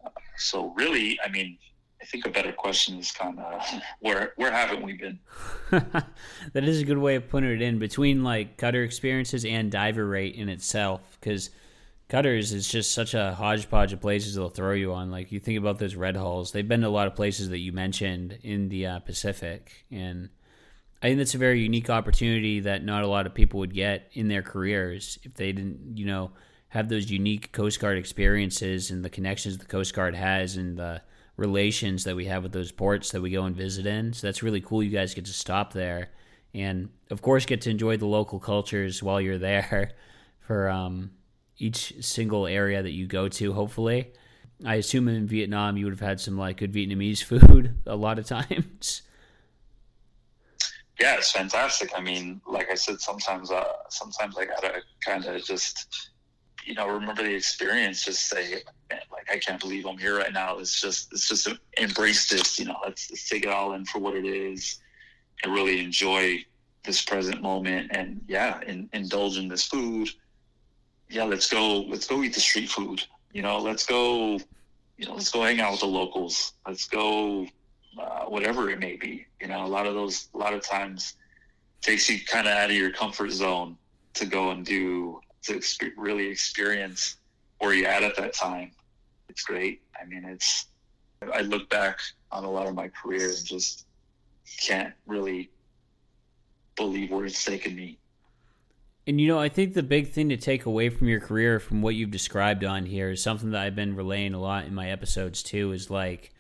[0.04, 1.58] Uh, so really, I mean,
[2.00, 3.62] I think a better question is kind of
[4.00, 5.18] where where haven't we been?
[5.70, 10.06] that is a good way of putting it in between like cutter experiences and diver
[10.06, 11.48] rate in itself because
[12.08, 15.10] Cutters is just such a hodgepodge of places they'll throw you on.
[15.10, 17.58] Like you think about those red hulls, they've been to a lot of places that
[17.58, 20.28] you mentioned in the uh, Pacific, and
[21.04, 24.08] I think that's a very unique opportunity that not a lot of people would get
[24.14, 26.30] in their careers if they didn't, you know,
[26.68, 31.02] have those unique Coast Guard experiences and the connections the Coast Guard has and the
[31.36, 34.14] relations that we have with those ports that we go and visit in.
[34.14, 34.82] So that's really cool.
[34.82, 36.08] You guys get to stop there,
[36.54, 39.92] and of course, get to enjoy the local cultures while you're there
[40.40, 41.10] for um,
[41.58, 44.12] each single area that you go to, hopefully.
[44.64, 48.18] I assume in Vietnam you would have had some like good Vietnamese food a lot
[48.18, 49.02] of times.
[51.00, 51.90] Yeah, it's fantastic.
[51.96, 56.10] I mean, like I said, sometimes uh, sometimes I gotta kind of just
[56.64, 58.04] you know remember the experience.
[58.04, 60.58] Just say like I can't believe I'm here right now.
[60.58, 61.48] It's just it's just
[61.78, 62.58] embrace this.
[62.60, 64.78] You know, let's, let's take it all in for what it is,
[65.42, 66.44] and really enjoy
[66.84, 67.90] this present moment.
[67.92, 70.08] And yeah, in, indulge in this food
[71.14, 73.06] yeah, let's go, let's go eat the street food.
[73.32, 74.40] You know, let's go,
[74.96, 76.54] you know, let's go hang out with the locals.
[76.66, 77.46] Let's go,
[77.98, 79.24] uh, whatever it may be.
[79.40, 81.14] You know, a lot of those, a lot of times
[81.82, 83.76] takes you kind of out of your comfort zone
[84.14, 85.60] to go and do, to
[85.96, 87.16] really experience
[87.58, 88.72] where you're at at that time.
[89.28, 89.82] It's great.
[90.00, 90.66] I mean, it's,
[91.32, 92.00] I look back
[92.32, 93.86] on a lot of my career and just
[94.60, 95.50] can't really
[96.76, 97.98] believe where it's taken me.
[99.06, 101.82] And you know, I think the big thing to take away from your career, from
[101.82, 104.90] what you've described on here, is something that I've been relaying a lot in my
[104.90, 105.72] episodes too.
[105.72, 106.32] Is like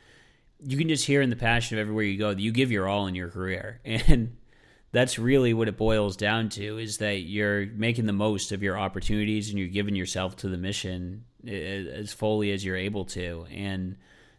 [0.60, 2.88] you can just hear in the passion of everywhere you go that you give your
[2.88, 4.36] all in your career, and
[4.92, 6.78] that's really what it boils down to.
[6.78, 10.56] Is that you're making the most of your opportunities and you're giving yourself to the
[10.56, 13.96] mission as fully as you're able to, and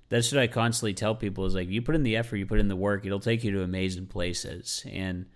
[0.10, 2.60] that's what I constantly tell people is like you put in the effort, you put
[2.60, 5.28] in the work, it'll take you to amazing places, and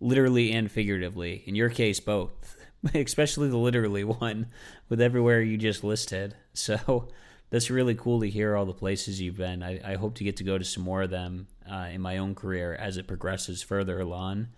[0.00, 1.42] literally and figuratively.
[1.46, 2.56] In your case, both,
[2.94, 4.46] especially the literally one
[4.88, 6.34] with everywhere you just listed.
[6.52, 7.08] So
[7.50, 9.62] that's really cool to hear all the places you've been.
[9.62, 12.18] I, I hope to get to go to some more of them uh, in my
[12.18, 14.48] own career as it progresses further along.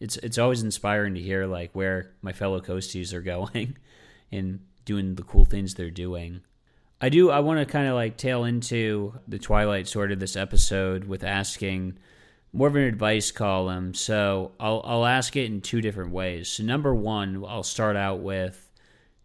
[0.00, 3.76] It's it's always inspiring to hear like where my fellow coasties are going
[4.30, 6.42] and doing the cool things they're doing.
[7.00, 7.30] I do.
[7.30, 11.22] I want to kind of like tail into the twilight sort of this episode with
[11.24, 11.98] asking
[12.54, 13.92] more of an advice column.
[13.92, 16.48] So I'll I'll ask it in two different ways.
[16.48, 18.70] So number one, I'll start out with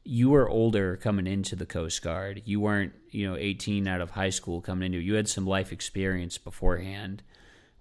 [0.04, 2.42] you were older coming into the Coast Guard.
[2.44, 4.98] You weren't, you know, 18 out of high school coming into.
[4.98, 5.04] it.
[5.04, 7.22] You had some life experience beforehand.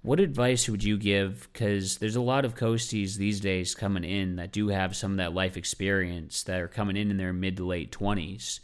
[0.03, 1.49] What advice would you give?
[1.53, 5.17] Because there's a lot of coasties these days coming in that do have some of
[5.17, 8.61] that life experience that are coming in in their mid to late 20s,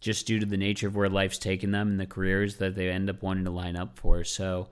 [0.00, 2.90] just due to the nature of where life's taken them and the careers that they
[2.90, 4.22] end up wanting to line up for.
[4.22, 4.68] So,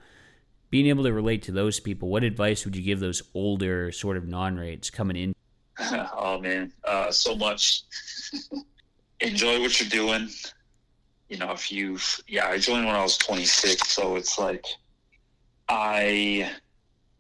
[0.71, 4.17] being able to relate to those people, what advice would you give those older sort
[4.17, 5.35] of non rates coming in?
[6.17, 7.83] oh man, uh, so much.
[9.21, 10.29] Enjoy what you're doing.
[11.29, 14.65] You know, if you've yeah, I joined when I was 26, so it's like
[15.69, 16.51] I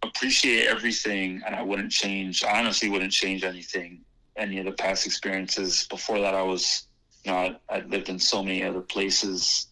[0.02, 2.44] appreciate everything, and I wouldn't change.
[2.44, 4.00] I honestly wouldn't change anything.
[4.36, 5.86] Any of the past experiences.
[5.88, 6.88] Before that, I was,
[7.24, 9.68] you know, I, I lived in so many other places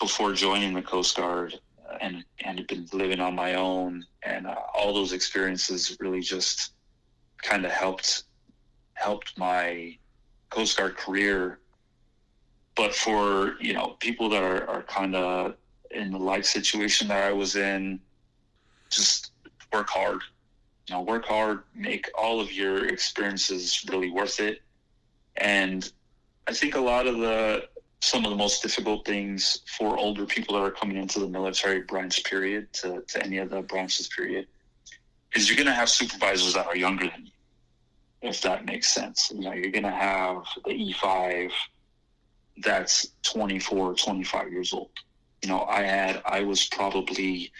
[0.00, 1.60] before joining the Coast Guard,
[2.00, 6.72] and and had been living on my own, and uh, all those experiences really just
[7.42, 8.24] kind of helped
[8.94, 9.96] helped my
[10.50, 11.58] Coast Guard career.
[12.74, 15.54] But for you know people that are, are kind of
[15.90, 18.00] in the life situation that I was in,
[18.90, 19.32] just
[19.72, 20.20] work hard.
[20.88, 24.62] You know, work hard, make all of your experiences really worth it.
[25.36, 25.90] And
[26.46, 27.68] I think a lot of the
[28.02, 31.82] some of the most difficult things for older people that are coming into the military
[31.82, 34.46] branch period to, to any of the branches period
[35.34, 37.32] is you're going to have supervisors that are younger than you
[38.22, 41.50] if that makes sense you know you're going to have the e5
[42.58, 44.90] that's 24 25 years old
[45.42, 47.52] you know, I had, I was probably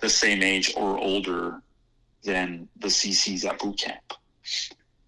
[0.00, 1.60] the same age or older
[2.24, 4.14] than the CCs at boot camp.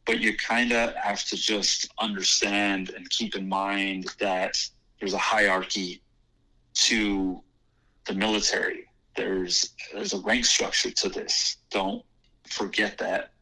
[0.07, 4.57] But you kind of have to just understand and keep in mind that
[4.99, 6.03] there's a hierarchy
[6.75, 7.43] to
[8.07, 8.87] the military.
[9.17, 11.57] There's there's a rank structure to this.
[11.71, 12.05] Don't
[12.49, 13.33] forget that,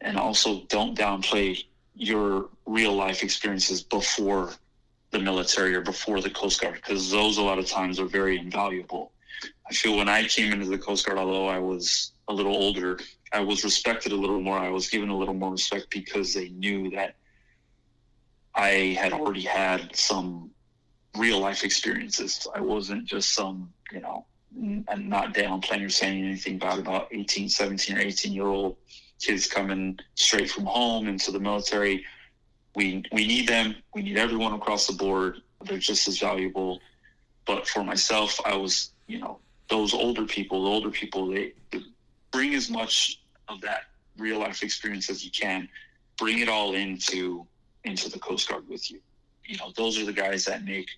[0.00, 4.52] and also don't downplay your real life experiences before
[5.10, 8.38] the military or before the Coast Guard because those a lot of times are very
[8.38, 9.12] invaluable.
[9.68, 12.98] I feel when I came into the Coast Guard, although I was a little older,
[13.32, 14.58] I was respected a little more.
[14.58, 17.14] I was given a little more respect because they knew that
[18.54, 20.50] I had already had some
[21.16, 22.46] real life experiences.
[22.54, 27.48] I wasn't just some, you know, and not downplaying or saying anything bad about 18,
[27.48, 28.76] 17, or 18 year old
[29.20, 32.04] kids coming straight from home into the military
[32.74, 33.76] we we need them.
[33.94, 35.42] We need everyone across the board.
[35.62, 36.80] They're just as valuable.
[37.46, 39.38] But for myself, I was, you know,
[39.68, 41.80] those older people, the older people, they, they
[42.30, 43.84] bring as much of that
[44.16, 45.68] real life experience as you can.
[46.18, 47.46] Bring it all into
[47.84, 49.00] into the Coast Guard with you.
[49.52, 50.88] You know, those are the guys that make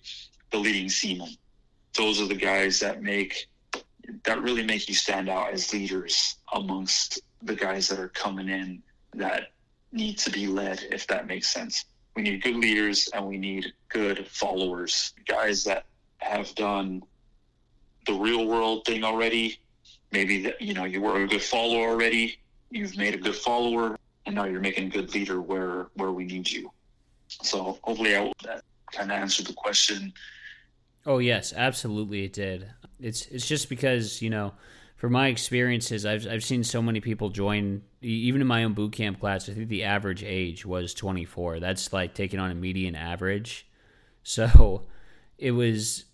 [0.49, 1.35] the leading seaman.
[1.93, 3.47] Those are the guys that make
[4.23, 8.81] that really make you stand out as leaders amongst the guys that are coming in
[9.13, 9.49] that
[9.91, 11.83] need to be led, if that makes sense.
[12.15, 15.83] We need good leaders and we need good followers, guys that
[16.19, 17.03] have done
[18.05, 19.59] the real world thing already.
[20.13, 22.39] Maybe that you know you were a good follower already.
[22.71, 26.23] You've made a good follower, and now you're making a good leader where where we
[26.23, 26.71] need you.
[27.41, 30.13] So hopefully, I that kind of answered the question.
[31.05, 32.67] Oh yes, absolutely, it did.
[32.99, 34.53] It's it's just because you know
[34.95, 37.81] from my experiences, I've I've seen so many people join.
[38.01, 41.59] Even in my own boot camp class, I think the average age was 24.
[41.59, 43.67] That's like taking on a median average.
[44.27, 44.87] So
[45.37, 46.05] it was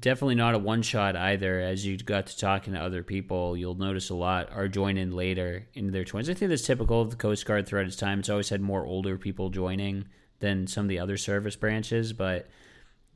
[0.00, 1.60] definitely not a one shot either.
[1.60, 5.66] As you got to talking to other people, you'll notice a lot are joining later
[5.74, 6.30] in their 20s.
[6.30, 8.20] I think that's typical of the Coast Guard throughout its time.
[8.20, 10.06] It's always had more older people joining
[10.40, 12.48] than some of the other service branches, but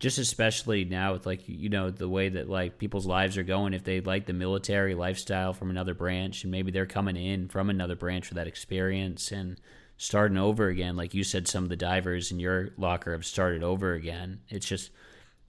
[0.02, 3.72] just especially now with like you know the way that like people's lives are going
[3.72, 7.70] if they like the military lifestyle from another branch and maybe they're coming in from
[7.70, 9.60] another branch for that experience and
[9.96, 13.62] starting over again like you said some of the divers in your locker have started
[13.62, 14.40] over again.
[14.48, 14.90] It's just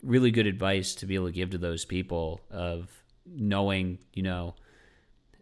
[0.03, 2.91] really good advice to be able to give to those people of
[3.25, 4.53] knowing you know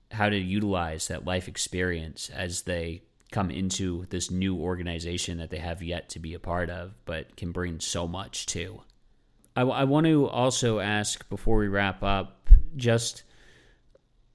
[0.10, 3.02] how to utilize that life experience as they
[3.32, 7.36] come into this new organization that they have yet to be a part of but
[7.36, 8.82] can bring so much to
[9.56, 13.24] I, I want to also ask before we wrap up just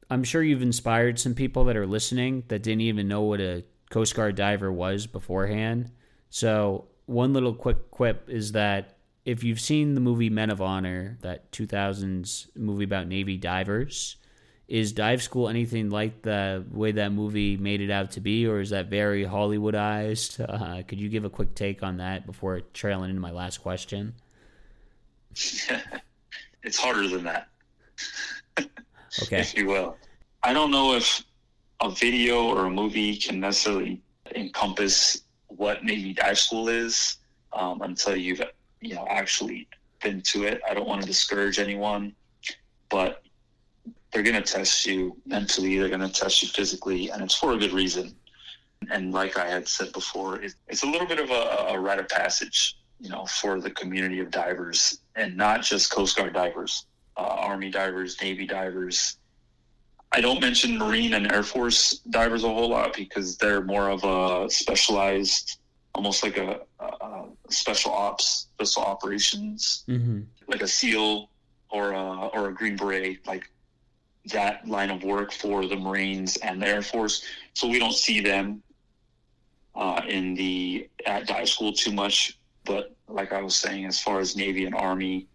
[0.08, 3.64] I'm sure you've inspired some people that are listening that didn't even know what a
[3.90, 5.90] Coast Guard diver was beforehand.
[6.30, 11.18] So, one little quick quip is that if you've seen the movie Men of Honor,
[11.22, 14.16] that 2000s movie about Navy divers,
[14.68, 18.60] is dive school anything like the way that movie made it out to be, or
[18.60, 20.44] is that very Hollywoodized?
[20.56, 24.14] Uh, could you give a quick take on that before trailing into my last question?
[26.62, 27.48] it's harder than that.
[29.22, 29.40] okay.
[29.40, 29.96] If you will.
[30.42, 31.22] I don't know if
[31.80, 34.00] a video or a movie can necessarily
[34.34, 37.18] encompass what Navy dive school is
[37.52, 38.42] um, until you've
[38.80, 39.68] you know actually
[40.02, 40.60] been to it.
[40.68, 42.14] I don't want to discourage anyone,
[42.88, 43.25] but
[44.16, 47.52] they're going to test you mentally, they're going to test you physically, and it's for
[47.52, 48.16] a good reason.
[48.90, 52.08] And like I had said before, it's a little bit of a, a rite of
[52.08, 56.86] passage, you know, for the community of divers, and not just Coast Guard divers,
[57.18, 59.18] uh, Army divers, Navy divers.
[60.12, 64.02] I don't mention Marine and Air Force divers a whole lot because they're more of
[64.02, 65.58] a specialized,
[65.94, 70.20] almost like a, a special ops, special operations, mm-hmm.
[70.48, 71.28] like a SEAL
[71.68, 73.50] or a, or a Green Beret, like
[74.26, 77.24] that line of work for the Marines and the Air Force.
[77.54, 78.62] So we don't see them
[79.74, 82.38] uh, in the at dive school too much.
[82.64, 85.28] But like I was saying, as far as Navy and Army,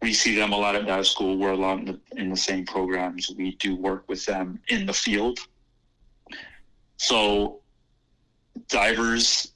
[0.00, 1.36] we see them a lot at dive school.
[1.36, 3.30] We're a lot in the, in the same programs.
[3.36, 5.38] We do work with them in the field.
[6.96, 7.60] So
[8.68, 9.52] divers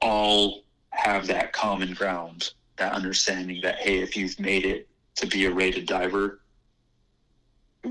[0.00, 5.46] all have that common ground, that understanding that hey, if you've made it to be
[5.46, 6.40] a rated diver,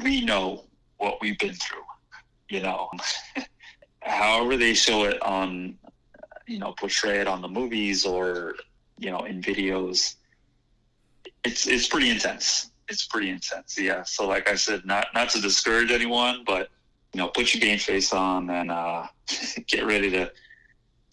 [0.03, 0.65] we know
[0.97, 1.83] what we've been through.
[2.49, 2.89] You know,
[4.01, 5.77] however they show it on,
[6.47, 8.55] you know, portray it on the movies or
[8.97, 10.15] you know in videos,
[11.43, 12.71] it's it's pretty intense.
[12.89, 13.77] It's pretty intense.
[13.77, 14.03] Yeah.
[14.03, 16.69] So like I said, not not to discourage anyone, but
[17.13, 19.07] you know, put your game face on and uh,
[19.67, 20.31] get ready to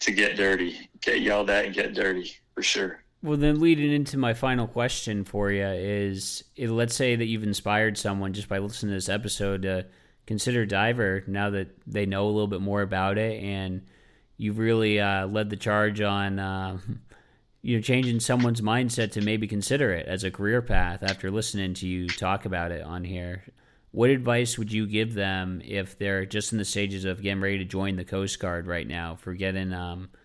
[0.01, 3.04] to get dirty, get yelled at, and get dirty for sure.
[3.25, 7.97] Well, then leading into my final question for you is let's say that you've inspired
[7.97, 9.87] someone just by listening to this episode to
[10.27, 13.81] consider Diver now that they know a little bit more about it and
[14.37, 16.77] you've really uh, led the charge on uh,
[17.63, 21.73] you know changing someone's mindset to maybe consider it as a career path after listening
[21.73, 23.43] to you talk about it on here.
[23.89, 27.57] What advice would you give them if they're just in the stages of getting ready
[27.57, 30.09] to join the Coast Guard right now for getting um,–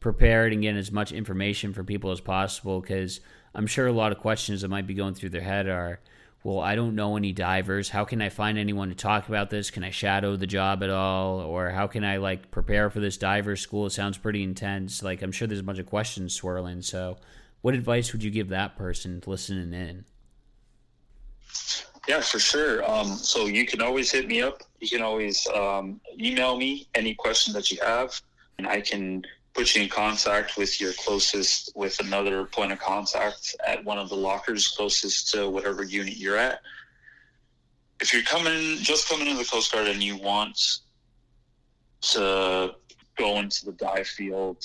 [0.00, 3.20] prepared and getting as much information for people as possible because
[3.54, 6.00] I'm sure a lot of questions that might be going through their head are,
[6.42, 7.90] well, I don't know any divers.
[7.90, 9.70] How can I find anyone to talk about this?
[9.70, 11.40] Can I shadow the job at all?
[11.40, 13.86] Or how can I like prepare for this diver school?
[13.86, 15.02] It sounds pretty intense.
[15.02, 16.80] Like I'm sure there's a bunch of questions swirling.
[16.80, 17.18] So,
[17.60, 20.06] what advice would you give that person listening in?
[22.08, 22.90] Yeah, for sure.
[22.90, 24.62] Um, so you can always hit me up.
[24.80, 28.18] You can always um, email me any question that you have,
[28.56, 33.56] and I can put you in contact with your closest, with another point of contact
[33.66, 36.60] at one of the lockers closest to whatever unit you're at.
[38.00, 40.80] If you're coming, just coming into the Coast Guard and you want
[42.02, 42.74] to
[43.18, 44.64] go into the dive field,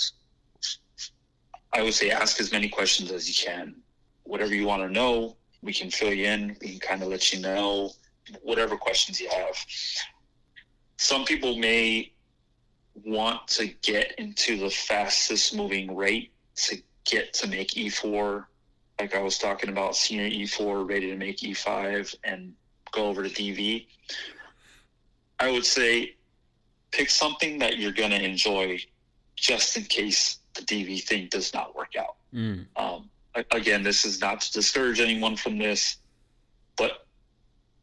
[1.73, 3.75] I would say ask as many questions as you can.
[4.23, 6.55] Whatever you want to know, we can fill you in.
[6.61, 7.91] We can kind of let you know
[8.41, 9.55] whatever questions you have.
[10.97, 12.13] Some people may
[13.03, 18.45] want to get into the fastest moving rate to get to make E4,
[18.99, 22.53] like I was talking about, senior E4, ready to make E5 and
[22.91, 23.85] go over to DV,
[25.39, 26.15] I would say
[26.91, 28.79] pick something that you're going to enjoy
[29.35, 32.15] just in case the DV thing does not work out.
[32.33, 32.65] Mm.
[32.77, 33.09] Um,
[33.51, 35.97] again, this is not to discourage anyone from this,
[36.77, 37.05] but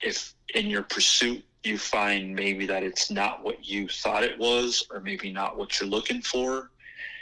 [0.00, 4.86] if in your pursuit you find maybe that it's not what you thought it was,
[4.90, 6.70] or maybe not what you're looking for,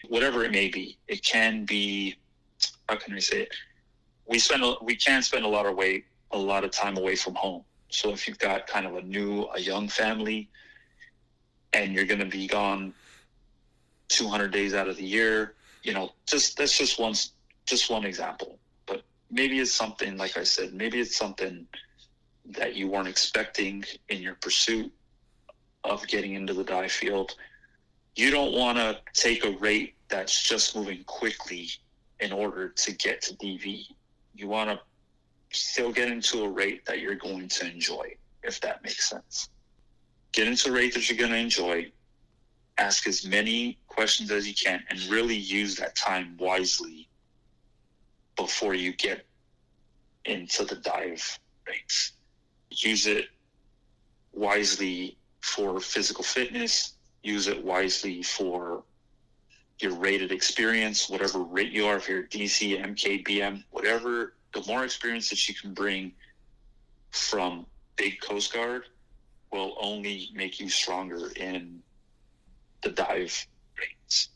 [0.08, 0.96] whatever it may be.
[1.08, 2.16] It can be,
[2.88, 3.54] how can I say it?
[4.26, 7.34] We spend, we can spend a lot of way, a lot of time away from
[7.34, 7.64] home.
[7.90, 10.48] So if you've got kind of a new, a young family,
[11.72, 12.94] and you're going to be gone
[14.08, 17.14] 200 days out of the year, you know, just that's just one,
[17.66, 18.58] just one example.
[18.86, 21.66] But maybe it's something, like I said, maybe it's something
[22.52, 24.92] that you weren't expecting in your pursuit
[25.84, 27.34] of getting into the dive field.
[28.16, 31.68] You don't want to take a rate that's just moving quickly
[32.18, 33.86] in order to get to DV.
[34.34, 34.80] You want to
[35.56, 39.48] still get into a rate that you're going to enjoy, if that makes sense.
[40.32, 41.90] Get into a rate that you're going to enjoy.
[42.78, 47.08] Ask as many questions as you can and really use that time wisely
[48.36, 49.26] before you get
[50.24, 52.12] into the dive rates
[52.70, 53.26] use it
[54.32, 58.84] wisely for physical fitness, use it wisely for
[59.80, 64.84] your rated experience, whatever rate you are, if you're DC, MK, BM, whatever, the more
[64.84, 66.12] experience that you can bring
[67.10, 67.66] from
[67.96, 68.84] big Coast Guard
[69.52, 71.82] will only make you stronger in
[72.82, 73.46] the dive
[73.78, 74.28] rates.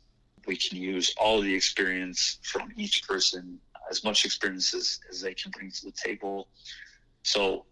[0.46, 3.58] We can use all the experience from each person,
[3.90, 6.48] as much experience as, as they can bring to the table.
[7.22, 7.64] So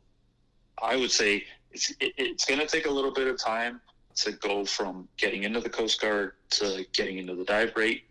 [0.81, 3.81] I would say it's it, it's going to take a little bit of time
[4.17, 8.05] to go from getting into the Coast Guard to getting into the dive rate,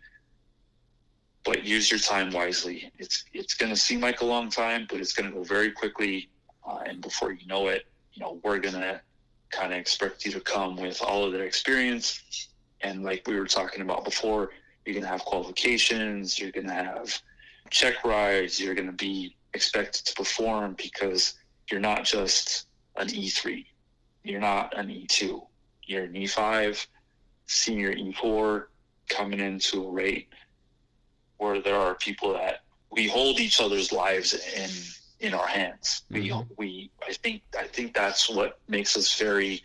[1.44, 2.92] but use your time wisely.
[2.98, 5.70] It's it's going to seem like a long time, but it's going to go very
[5.70, 6.28] quickly,
[6.66, 9.00] uh, and before you know it, you know, we're going to
[9.50, 12.48] kind of expect you to come with all of that experience.
[12.80, 14.50] And like we were talking about before,
[14.84, 17.20] you're going to have qualifications, you're going to have
[17.70, 21.34] check rides, you're going to be expected to perform because
[21.72, 22.66] you're not just
[22.96, 23.64] an E3,
[24.24, 25.42] you're not an E2,
[25.86, 26.86] you're an E5,
[27.46, 28.66] senior E4
[29.08, 30.28] coming into a rate
[31.38, 32.60] where there are people that
[32.90, 34.70] we hold each other's lives in
[35.26, 36.02] in our hands.
[36.12, 36.40] Mm-hmm.
[36.58, 39.62] We we I think I think that's what makes us very.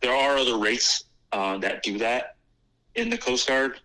[0.00, 2.36] There are other rates uh, that do that
[2.94, 3.80] in the Coast Guard,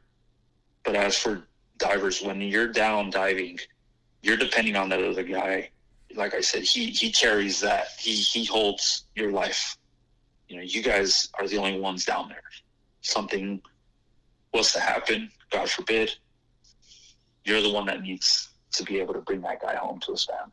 [0.84, 1.44] but as for
[1.78, 3.60] divers, when you're down diving,
[4.22, 5.70] you're depending on that other guy.
[6.16, 7.88] Like I said, he he carries that.
[8.00, 9.78] He he holds your life.
[10.48, 12.44] You know, you guys are the only ones down there.
[13.02, 13.62] Something
[14.54, 16.16] was to happen, God forbid,
[17.46, 20.26] you're the one that needs to be able to bring that guy home to his
[20.26, 20.52] family.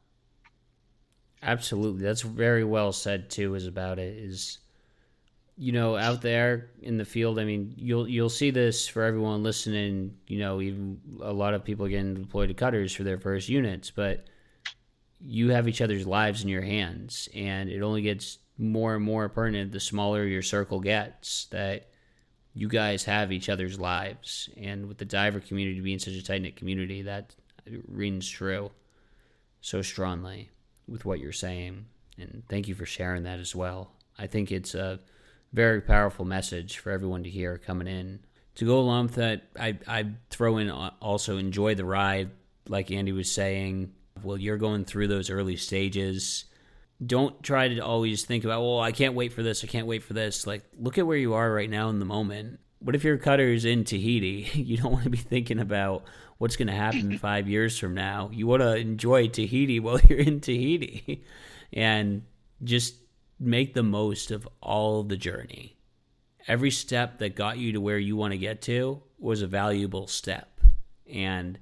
[1.42, 3.54] Absolutely, that's very well said too.
[3.54, 4.58] Is about it is,
[5.56, 7.38] you know, out there in the field.
[7.38, 10.16] I mean, you'll you'll see this for everyone listening.
[10.26, 13.90] You know, even a lot of people getting deployed to cutters for their first units,
[13.90, 14.26] but
[15.21, 19.29] you have each other's lives in your hands, and it only gets more and more
[19.29, 21.47] pertinent the smaller your circle gets.
[21.47, 21.89] That
[22.55, 26.43] you guys have each other's lives, and with the diver community being such a tight
[26.43, 27.35] knit community, that
[27.87, 28.71] rings true
[29.61, 30.51] so strongly
[30.89, 31.87] with what you're saying.
[32.18, 33.93] And thank you for sharing that as well.
[34.18, 35.01] I think it's a
[35.53, 38.21] very powerful message for everyone to hear coming in.
[38.57, 42.31] To go along with that, I, I throw in uh, also enjoy the ride,
[42.68, 43.93] like Andy was saying.
[44.25, 46.45] Well, you're going through those early stages.
[47.05, 50.03] Don't try to always think about, well, I can't wait for this, I can't wait
[50.03, 50.47] for this.
[50.47, 52.61] Like, look at where you are right now in the moment.
[52.81, 54.49] What if your cutter's in Tahiti?
[54.55, 56.05] You don't want to be thinking about,
[56.41, 58.31] what's going to happen five years from now.
[58.33, 61.23] You want to enjoy Tahiti while you're in Tahiti
[61.73, 62.23] and
[62.64, 62.97] just
[63.39, 65.77] make the most of all the journey.
[66.49, 70.07] Every step that got you to where you want to get to was a valuable
[70.07, 70.61] step.
[71.12, 71.59] And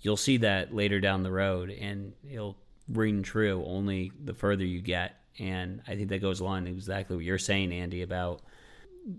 [0.00, 2.56] you'll see that later down the road, and it'll
[2.88, 5.16] ring true only the further you get.
[5.38, 8.42] And I think that goes along exactly what you're saying, Andy, about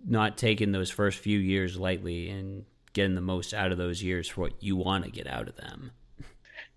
[0.05, 4.27] not taking those first few years lightly and getting the most out of those years
[4.27, 5.91] for what you want to get out of them.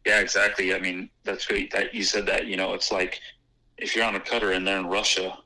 [0.07, 0.75] Yeah, exactly.
[0.75, 2.47] I mean, that's great that you said that.
[2.47, 3.21] You know, it's like
[3.79, 5.37] if you're on a cutter and they're in Russia,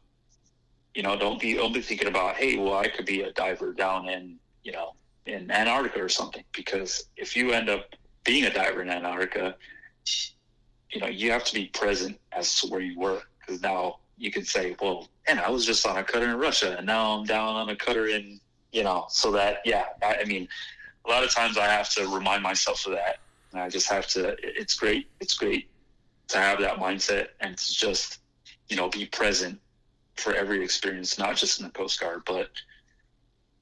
[0.94, 4.08] you know, don't be only thinking about, hey, well, I could be a diver down
[4.08, 4.94] in, you know,
[5.26, 6.44] in Antarctica or something.
[6.52, 7.94] Because if you end up
[8.26, 9.56] being a diver in Antarctica,
[10.90, 13.22] you know, you have to be present as to where you were.
[13.40, 16.76] Because now you can say, well, and I was just on a cutter in Russia,
[16.76, 18.40] and now I'm down on a cutter in
[18.76, 20.46] you know, so that, yeah, I, I mean,
[21.06, 23.20] a lot of times I have to remind myself of that.
[23.52, 25.08] And I just have to, it's great.
[25.18, 25.70] It's great
[26.28, 28.18] to have that mindset and to just,
[28.68, 29.58] you know, be present
[30.16, 32.50] for every experience, not just in the Coast Guard, but,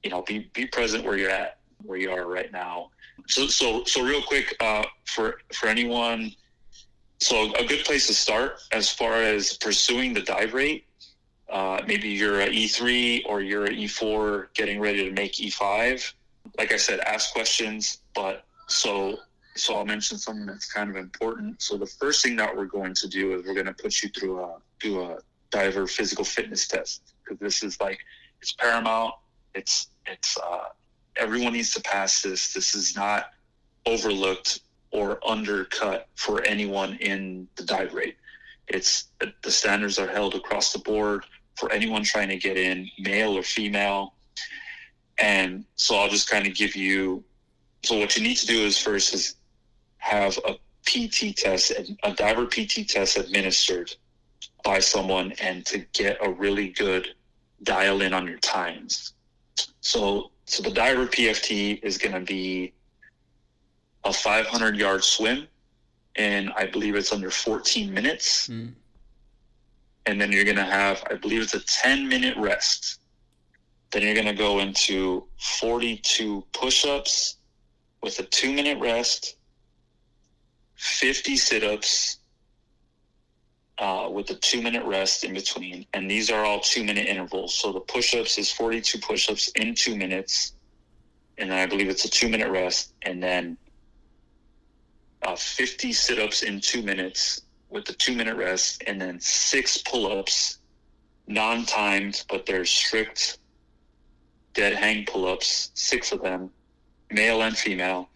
[0.03, 2.89] you know, be, be present where you're at, where you are right now.
[3.27, 6.31] So, so, so real quick, uh, for, for anyone,
[7.19, 10.85] so a good place to start as far as pursuing the dive rate
[11.49, 16.13] uh, maybe you're a E3 or you're an E4 getting ready to make E5.
[16.57, 19.19] Like I said, ask questions, but so
[19.57, 21.61] so I'll mention something that's kind of important.
[21.61, 24.09] So the first thing that we're going to do is we're going to put you
[24.09, 27.99] through a do a diver physical fitness test because this is like
[28.41, 29.13] it's paramount.
[29.53, 30.69] It's it's uh,
[31.17, 32.53] everyone needs to pass this.
[32.53, 33.31] This is not
[33.85, 34.61] overlooked
[34.91, 38.15] or undercut for anyone in the dive rate.
[38.67, 43.37] It's the standards are held across the board for anyone trying to get in, male
[43.37, 44.13] or female.
[45.17, 47.23] And so I'll just kind of give you.
[47.83, 49.35] So what you need to do is first is
[49.97, 50.55] have a
[50.85, 51.71] PT test,
[52.03, 53.95] a diver PT test administered
[54.63, 57.07] by someone, and to get a really good
[57.63, 59.13] dial in on your times.
[59.81, 62.73] So so the diver PFT is going to be
[64.03, 65.47] a 500 yard swim,
[66.15, 68.47] and I believe it's under 14 minutes.
[68.47, 68.73] Mm
[70.05, 72.99] and then you're going to have, I believe it's a 10 minute rest.
[73.91, 77.37] Then you're going to go into 42 push ups
[78.01, 79.37] with a two minute rest,
[80.75, 82.19] 50 sit ups
[83.77, 85.85] uh, with a two minute rest in between.
[85.93, 87.53] And these are all two minute intervals.
[87.53, 90.53] So the push ups is 42 push ups in two minutes.
[91.37, 92.93] And then I believe it's a two minute rest.
[93.01, 93.57] And then
[95.21, 99.79] uh, 50 sit ups in two minutes with the two minute rest, and then six
[99.79, 100.59] pull ups,
[101.27, 103.39] non timed, but they're strict
[104.53, 106.49] dead hang pull ups, six of them,
[107.11, 108.09] male and female.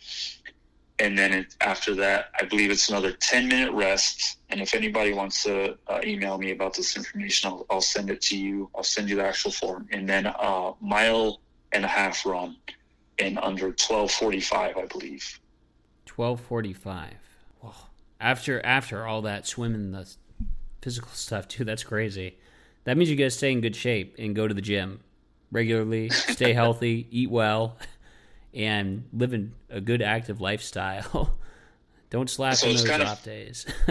[1.00, 4.38] And then it, after that, I believe it's another 10 minute rest.
[4.50, 8.22] And if anybody wants to uh, email me about this information, I'll, I'll, send it
[8.24, 8.70] to you.
[8.76, 9.88] I'll send you the actual form.
[9.91, 11.39] And then a uh, mile
[11.72, 12.58] and a half run
[13.18, 15.39] in under 1245, I believe.
[16.14, 17.14] 1245.
[17.62, 17.76] Well,
[18.20, 20.10] after after all that swimming, the
[20.82, 22.38] physical stuff too, that's crazy.
[22.84, 25.00] That means you got to stay in good shape and go to the gym
[25.52, 27.78] regularly, stay healthy, eat well
[28.54, 31.38] and living a good active lifestyle.
[32.10, 33.66] Don't slack so on those kind off of, days.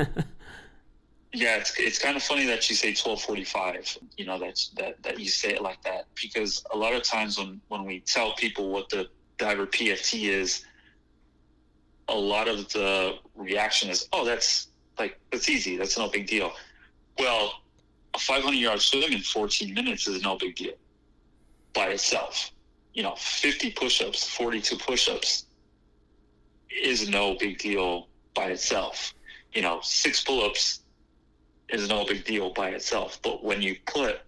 [1.33, 3.97] yeah, it's it's kind of funny that you say twelve forty five.
[4.17, 7.39] You know that that that you say it like that because a lot of times
[7.39, 10.65] when when we tell people what the diver PFT is,
[12.09, 15.77] a lot of the reaction is, "Oh, that's like that's easy.
[15.77, 16.53] That's no big deal."
[17.21, 17.53] Well,
[18.15, 20.75] a 500 yard swim in 14 minutes is no big deal
[21.73, 22.51] by itself
[22.99, 25.47] you know, 50 push-ups, 42 push-ups
[26.69, 29.15] is no big deal by itself.
[29.53, 30.81] You know, six pull-ups
[31.69, 33.21] is no big deal by itself.
[33.23, 34.19] But when you put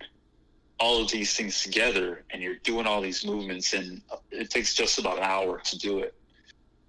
[0.78, 5.00] all of these things together and you're doing all these movements and it takes just
[5.00, 6.14] about an hour to do it.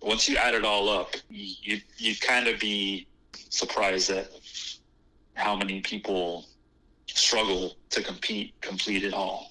[0.03, 3.07] Once you add it all up, you you kind of be
[3.49, 4.29] surprised at
[5.33, 6.45] how many people
[7.07, 9.50] struggle to compete complete it all.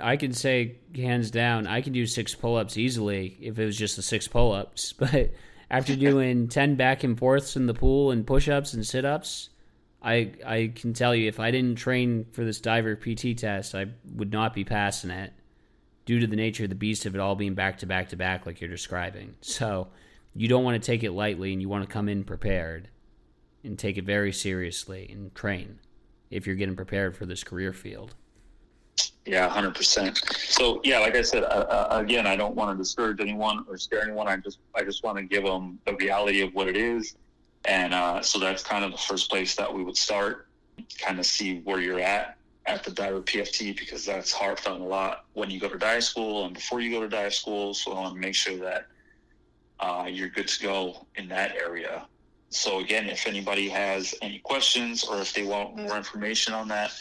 [0.00, 3.76] I can say hands down, I can do six pull ups easily if it was
[3.76, 4.92] just the six pull ups.
[4.98, 5.32] But
[5.70, 9.50] after doing ten back and forths in the pool and push ups and sit ups,
[10.02, 13.86] I I can tell you if I didn't train for this diver PT test, I
[14.14, 15.32] would not be passing it
[16.04, 18.16] due to the nature of the beast of it all being back to back to
[18.16, 19.34] back like you're describing.
[19.40, 19.88] So
[20.34, 22.90] you don't want to take it lightly and you want to come in prepared
[23.64, 25.80] and take it very seriously and train
[26.30, 28.14] if you're getting prepared for this career field.
[29.26, 30.18] Yeah, hundred percent.
[30.36, 34.02] So yeah, like I said, uh, again, I don't want to discourage anyone or scare
[34.02, 34.28] anyone.
[34.28, 37.16] I just I just want to give them the reality of what it is,
[37.64, 40.48] and uh, so that's kind of the first place that we would start,
[40.98, 45.24] kind of see where you're at at the diver PFT because that's on a lot
[45.34, 47.74] when you go to dive school and before you go to dive school.
[47.74, 48.86] So I want to make sure that
[49.80, 52.06] uh, you're good to go in that area.
[52.48, 56.92] So again, if anybody has any questions or if they want more information on that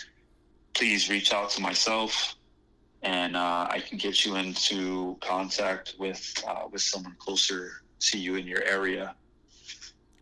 [0.73, 2.35] please reach out to myself
[3.03, 8.35] and uh, I can get you into contact with uh, with someone closer to you
[8.35, 9.15] in your area.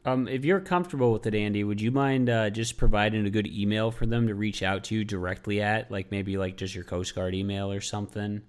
[0.03, 3.45] Um, if you're comfortable with it, Andy, would you mind uh, just providing a good
[3.45, 6.83] email for them to reach out to you directly at, like maybe like just your
[6.83, 8.41] Coast Guard email or something?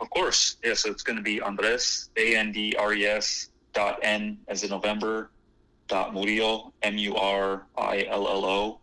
[0.00, 0.74] Of course, yeah.
[0.74, 4.62] So it's going to be Andres A N D R E S dot N as
[4.62, 5.30] in November
[5.88, 8.80] dot Murillo M U R I L L O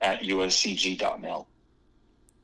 [0.00, 1.46] at uscg.mil.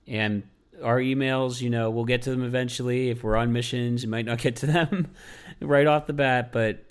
[0.06, 0.42] And
[0.82, 3.10] our emails, you know, we'll get to them eventually.
[3.10, 5.12] If we're on missions, you might not get to them
[5.60, 6.84] right off the bat, but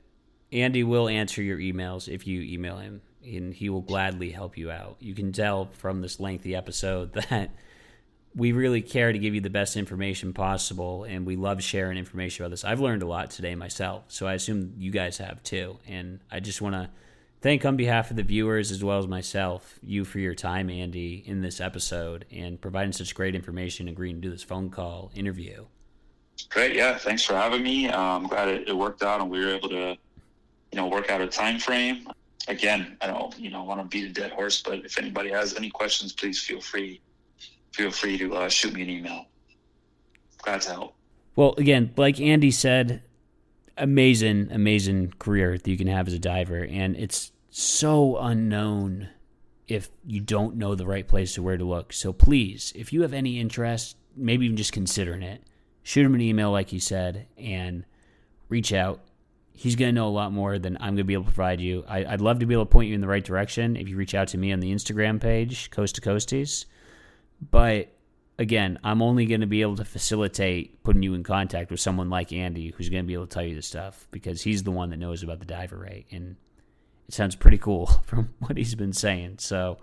[0.51, 4.71] Andy will answer your emails if you email him, and he will gladly help you
[4.71, 4.97] out.
[4.99, 7.51] You can tell from this lengthy episode that
[8.35, 12.43] we really care to give you the best information possible, and we love sharing information
[12.43, 12.63] about this.
[12.63, 15.77] I've learned a lot today myself, so I assume you guys have too.
[15.87, 16.89] And I just want to
[17.41, 21.23] thank on behalf of the viewers as well as myself you for your time andy
[21.25, 25.65] in this episode and providing such great information agreeing to do this phone call interview.
[26.49, 27.89] Great yeah thanks for having me.
[27.89, 29.97] Uh, i'm glad it, it, worked out and we were able to
[30.71, 32.07] you know work out a time frame.
[32.47, 35.55] Again i don't you know want to beat a dead horse but if anybody has
[35.55, 37.01] any questions please feel free
[37.73, 39.25] feel free to uh, shoot me an email.
[40.43, 40.95] Glad to help.
[41.35, 43.03] Well again like andy said
[43.77, 49.09] amazing, amazing career that you can have as a diver, and it's so unknown
[49.67, 51.93] if you don't know the right place to where to look.
[51.93, 55.43] So please, if you have any interest, maybe even just considering it,
[55.83, 57.85] shoot him an email like you said, and
[58.49, 58.99] reach out.
[59.53, 61.61] He's going to know a lot more than I'm going to be able to provide
[61.61, 61.85] you.
[61.87, 63.95] I, would love to be able to point you in the right direction if you
[63.95, 66.65] reach out to me on the Instagram page, Coast to Coasties.
[67.51, 67.93] But
[68.41, 72.09] again, I'm only going to be able to facilitate putting you in contact with someone
[72.09, 74.71] like Andy who's going to be able to tell you this stuff because he's the
[74.71, 76.07] one that knows about the diver rate.
[76.09, 76.37] And
[77.07, 79.35] it sounds pretty cool from what he's been saying.
[79.37, 79.77] So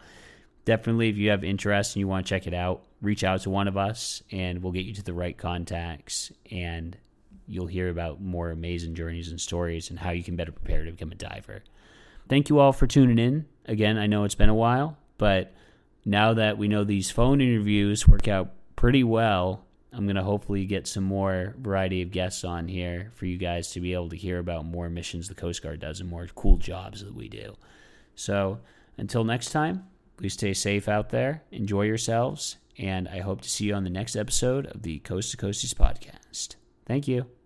[0.64, 3.51] definitely, if you have interest and you want to check it out, reach out to
[3.51, 6.97] one of us and we'll get you to the right contacts and
[7.47, 10.90] you'll hear about more amazing journeys and stories and how you can better prepare to
[10.90, 11.62] become a diver.
[12.28, 13.47] Thank you all for tuning in.
[13.66, 15.55] Again, I know it's been a while, but
[16.05, 20.65] now that we know these phone interviews work out pretty well, I'm going to hopefully
[20.66, 24.16] get some more variety of guests on here for you guys to be able to
[24.16, 27.57] hear about more missions the Coast Guard does and more cool jobs that we do.
[28.15, 28.61] So
[28.97, 29.85] until next time,
[30.16, 33.91] please stay safe out there, enjoy yourselves, and I hope to see you on the
[33.91, 36.57] next episode of the Coast to Coasties podcast.
[36.87, 37.38] Thank you.